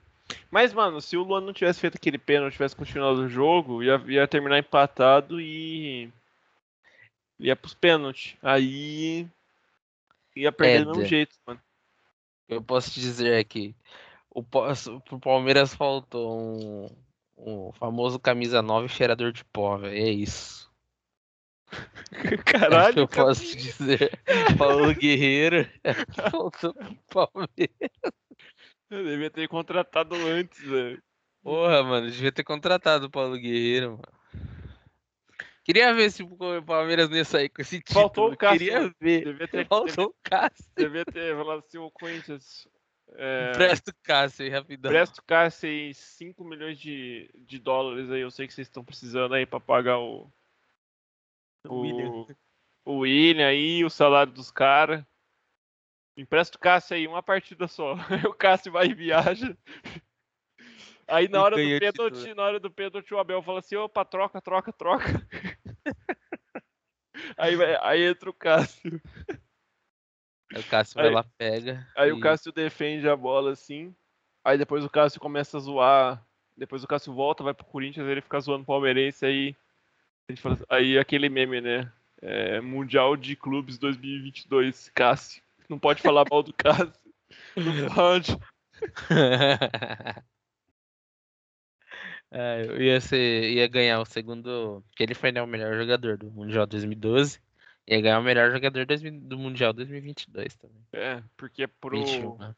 [0.52, 3.96] Mas, mano, se o Luan não tivesse feito aquele pênalti, tivesse continuado o jogo, ia,
[4.08, 6.12] ia terminar empatado e.
[7.40, 8.36] ia pros pênaltis.
[8.42, 9.28] Aí.
[10.36, 11.62] ia perder do mesmo jeito, mano.
[12.48, 13.76] Eu posso te dizer aqui,
[14.30, 14.74] o, Pa-
[15.06, 16.90] pro Palmeiras faltou um,
[17.38, 19.96] um famoso camisa 9 cheirador de pó, velho.
[19.96, 20.68] É isso.
[22.14, 24.18] É o que Caralho, eu posso te dizer.
[24.58, 25.70] Paulo Guerreiro
[26.32, 27.92] faltou pro Palmeiras.
[28.90, 31.04] eu devia ter contratado antes, velho.
[31.44, 34.17] Porra, mano, devia ter contratado o Paulo Guerreiro, mano.
[35.68, 38.00] Queria ver se o Palmeiras não ia sair com esse título.
[38.00, 38.94] Faltou o Cássio, Queria né?
[39.02, 39.26] ver.
[39.26, 40.72] Devia ter, Faltou o Cássio.
[40.78, 42.66] devia ter falado assim, o Corinthians.
[43.10, 44.90] É, Presta o Cássio aí, rapidão.
[44.90, 48.22] Presta o Cássio aí 5 milhões de, de dólares aí.
[48.22, 50.32] Eu sei que vocês estão precisando aí pra pagar o.
[51.68, 52.26] O William.
[52.86, 55.04] o William aí, o salário dos caras.
[56.16, 57.96] Empresta o Cássio aí, uma partida só.
[58.10, 59.54] Aí o Cássio vai e viaja.
[61.08, 62.36] Aí na hora do pênalti, título.
[62.36, 65.06] na hora do pênalti, o Abel fala assim, opa, troca, troca, troca.
[67.38, 69.02] Aí, vai- aí entra o Cássio.
[70.54, 71.88] Aí o Cássio vai Aí- lá, pega.
[71.96, 73.94] Aí e- o Cássio defende a bola assim.
[74.46, 76.24] Aí depois o Cássio começa a zoar.
[76.56, 79.56] Depois o Cássio volta, vai pro Corinthians, ele fica zoando o palmeirense aí.
[80.38, 81.92] fala aí aquele meme, né?
[82.22, 85.42] É, Mundial de Clubes 2022, Cássio.
[85.70, 86.94] Não pode falar mal do Cássio.
[87.56, 87.56] Não
[87.94, 88.38] pode.
[92.30, 94.84] É, eu ia, ser, ia ganhar o segundo.
[94.96, 97.40] Que ele foi né, o melhor jogador do Mundial 2012.
[97.88, 100.86] Ia ganhar o melhor jogador 2000 do Mundial 2022 também.
[100.92, 102.56] É, porque pro 21, né?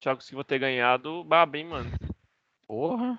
[0.00, 1.90] Thiago Silva ter ganhado, bah, bem, mano.
[2.66, 3.18] Porra.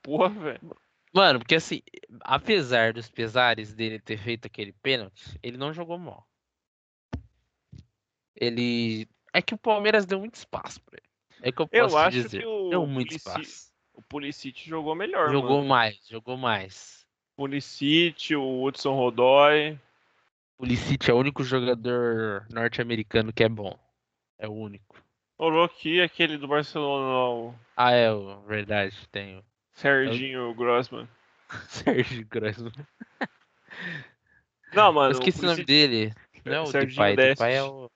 [0.00, 0.76] Porra, velho.
[1.12, 1.80] Mano, porque assim,
[2.20, 6.26] apesar dos pesares dele ter feito aquele pênalti, ele não jogou mal.
[8.36, 9.08] Ele.
[9.32, 11.14] É que o Palmeiras deu muito espaço pra ele.
[11.42, 12.40] É que eu posso Eu acho dizer.
[12.40, 13.72] que o Deu muito espaço.
[13.94, 15.68] O Pulisic jogou melhor, Jogou mano.
[15.68, 17.06] mais, jogou mais.
[17.36, 18.94] Pulisic, o Hudson.
[20.58, 23.76] O Licite é o único jogador norte-americano que é bom.
[24.38, 24.96] É o único.
[25.36, 31.08] Olhou aqui aquele do Barcelona, o Ah, é, o- verdade, tem o Serginho Grossman.
[31.68, 32.72] Sérgio Grossman.
[34.72, 35.12] Não, Eu mano.
[35.12, 36.14] esqueci o nome dele.
[36.44, 37.90] Não é o Serginho Depay, Depay é o...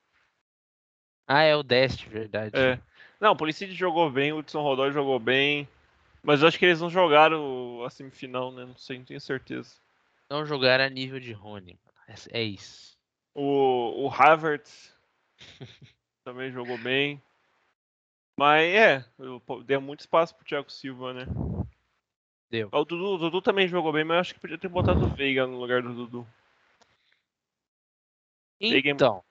[1.27, 2.57] Ah, é o Dest, verdade.
[2.57, 2.79] É.
[3.21, 5.67] Não, o Pulisic jogou bem, o Hudson Rodói jogou bem.
[6.21, 8.65] Mas eu acho que eles não jogaram a semifinal, né?
[8.65, 9.75] Não sei, não tenho certeza.
[10.29, 11.97] Não jogar a nível de Rony, mano.
[12.31, 12.97] É, é isso.
[13.33, 14.93] O, o Havertz
[16.23, 17.21] também jogou bem.
[18.37, 19.05] Mas é,
[19.65, 21.25] deu muito espaço pro Thiago Silva, né?
[22.49, 22.69] Deu.
[22.71, 25.09] O Dudu, o Dudu também jogou bem, mas eu acho que podia ter botado o
[25.09, 26.27] Veiga no lugar do Dudu.
[28.59, 29.23] Peguei- Então.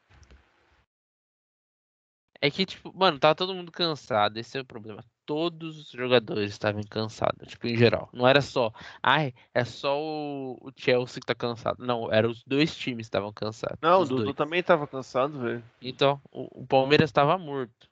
[2.41, 4.39] É que, tipo, mano, tava todo mundo cansado.
[4.39, 5.05] Esse é o problema.
[5.29, 8.09] Todos os jogadores estavam cansados, tipo, em geral.
[8.15, 8.73] Não era só,
[9.03, 11.85] ai, é só o, o Chelsea que tá cansado.
[11.85, 13.77] Não, eram os dois times que estavam cansados.
[13.83, 14.37] Não, o Dudu dois.
[14.37, 15.63] também tava cansado, velho.
[15.83, 17.91] Então, o, o Palmeiras estava morto.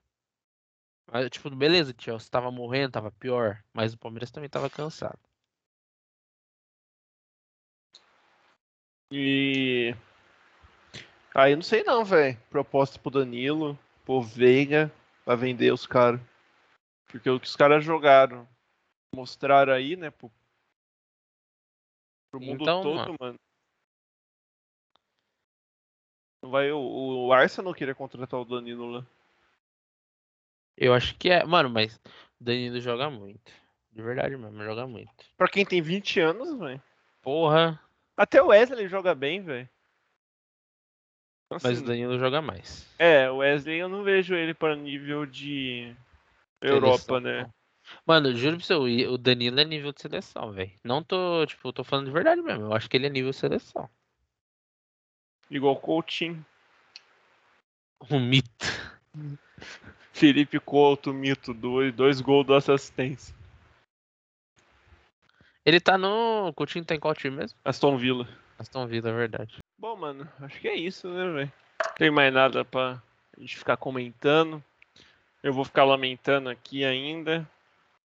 [1.12, 3.62] Mas, tipo, beleza, o Chelsea tava morrendo, tava pior.
[3.70, 5.18] Mas o Palmeiras também tava cansado.
[9.12, 9.94] E.
[11.34, 12.38] Aí não sei não, velho.
[12.48, 14.90] Proposta pro Danilo, pro Veiga,
[15.22, 16.18] pra vender os caras.
[17.06, 18.48] Porque o que os caras jogaram,
[19.14, 20.30] mostraram aí, né, pro,
[22.30, 23.16] pro mundo Então, todo, mano.
[23.20, 23.38] mano.
[26.42, 26.78] Vai, o,
[27.26, 29.06] o Arsenal queria contratar o Danilo lá.
[30.76, 31.44] Eu acho que é.
[31.44, 31.96] Mano, mas
[32.40, 33.50] o Danilo joga muito.
[33.90, 35.10] De verdade mesmo, joga muito.
[35.36, 36.82] Pra quem tem 20 anos, velho.
[37.22, 37.80] Porra,
[38.16, 39.68] Até o Wesley joga bem, velho.
[41.50, 42.86] mas Assim, o Danilo joga mais.
[42.98, 45.96] É, o Wesley eu não vejo ele para nível de
[46.68, 47.50] Europa, Seleção, né?
[48.04, 50.72] Mano, juro pra você, o o Danilo é nível de seleção, velho.
[50.82, 52.64] Não tô, tipo, tô falando de verdade mesmo.
[52.64, 53.88] Eu acho que ele é nível de seleção.
[55.50, 56.44] Igual o Coutinho.
[58.10, 58.66] Um mito.
[60.12, 63.34] Felipe Couto, mito, dois, dois gols da assistência.
[65.64, 66.48] Ele tá no.
[66.48, 67.58] O Coutinho tá em qual time mesmo?
[67.64, 68.28] Aston Villa.
[68.58, 69.58] Aston Villa, é verdade.
[69.78, 71.52] Bom, mano, acho que é isso, né, velho?
[71.96, 73.02] Tem mais nada pra
[73.36, 74.62] gente ficar comentando.
[75.42, 77.48] Eu vou ficar lamentando aqui ainda.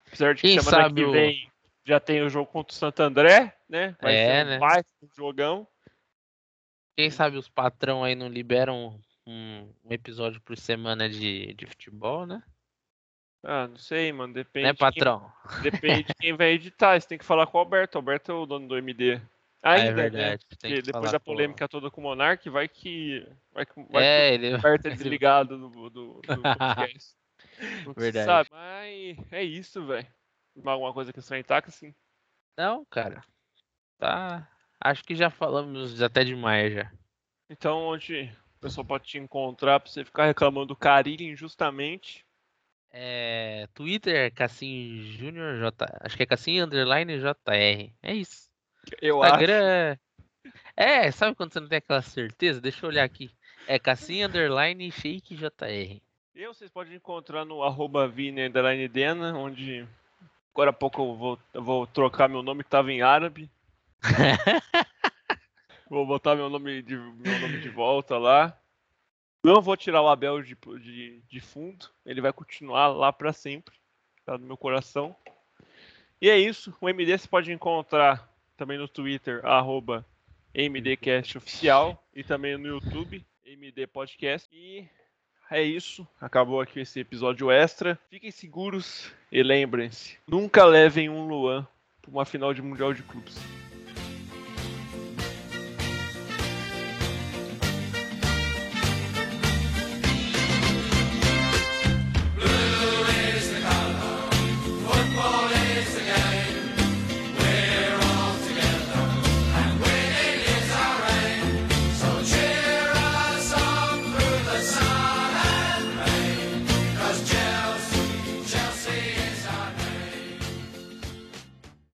[0.07, 1.51] Apesar de que Quem semana que o- vem
[1.85, 3.95] já tem o jogo contra o Santo André, né?
[4.01, 4.57] Vai É, ser um né?
[4.59, 5.67] baita jogão.
[6.97, 12.25] Quem sabe os patrão aí não liberam um, um episódio por semana de, de futebol,
[12.25, 12.41] né?
[13.43, 14.33] Ah, não sei, mano.
[14.33, 15.31] Depende, né, de quem, patrão?
[15.61, 16.99] depende de quem vai editar.
[16.99, 17.95] Você tem que falar com o Alberto.
[17.95, 19.21] O Alberto é o dono do MD.
[19.67, 20.09] Ah, Ainda, é né?
[20.09, 20.45] verdade.
[20.45, 23.27] tem Porque que depois da polêmica toda com o Monark, vai que.
[23.51, 24.55] Vai que, vai É, que ele.
[24.55, 27.15] o é desligado do, do, do podcast.
[27.97, 28.25] Verdade.
[28.25, 28.49] sabe.
[28.49, 30.07] Mas é isso, velho.
[30.65, 31.93] Alguma coisa que acrescentar, assim.
[32.57, 33.21] Não, cara.
[33.97, 34.49] Tá.
[34.79, 36.89] Acho que já falamos até demais já.
[37.49, 42.25] Então, onde o pessoal pode te encontrar pra você ficar reclamando do Carilho injustamente.
[42.89, 45.85] É, Twitter, Cassim Júnior J.
[46.01, 47.93] Acho que é Cassim Underline JR.
[48.01, 48.46] É isso.
[49.01, 49.33] Eu acho.
[49.33, 49.97] Instagram.
[50.75, 52.61] É, sabe quando você não tem aquela certeza?
[52.61, 53.31] Deixa eu olhar aqui.
[53.67, 56.01] É Cassim Underline Shake JR.
[56.35, 59.87] Eu vocês podem encontrar no arroba Vini underline Dena, onde
[60.53, 63.49] agora há pouco eu vou, eu vou trocar meu nome que tava em árabe.
[65.89, 68.55] vou botar meu nome, de, meu nome de volta lá.
[69.43, 73.73] Não vou tirar o Abel de, de, de fundo, ele vai continuar lá pra sempre,
[74.23, 75.15] tá no meu coração.
[76.21, 78.27] E é isso, o MD você pode encontrar
[78.57, 80.05] também no Twitter, arroba
[80.53, 84.49] MDCastOficial e também no YouTube, MD Podcast.
[84.51, 84.87] E
[85.49, 86.05] é isso.
[86.19, 87.97] Acabou aqui esse episódio extra.
[88.09, 91.65] Fiquem seguros e lembrem-se: nunca levem um Luan
[92.01, 93.37] para uma final de Mundial de Clubes.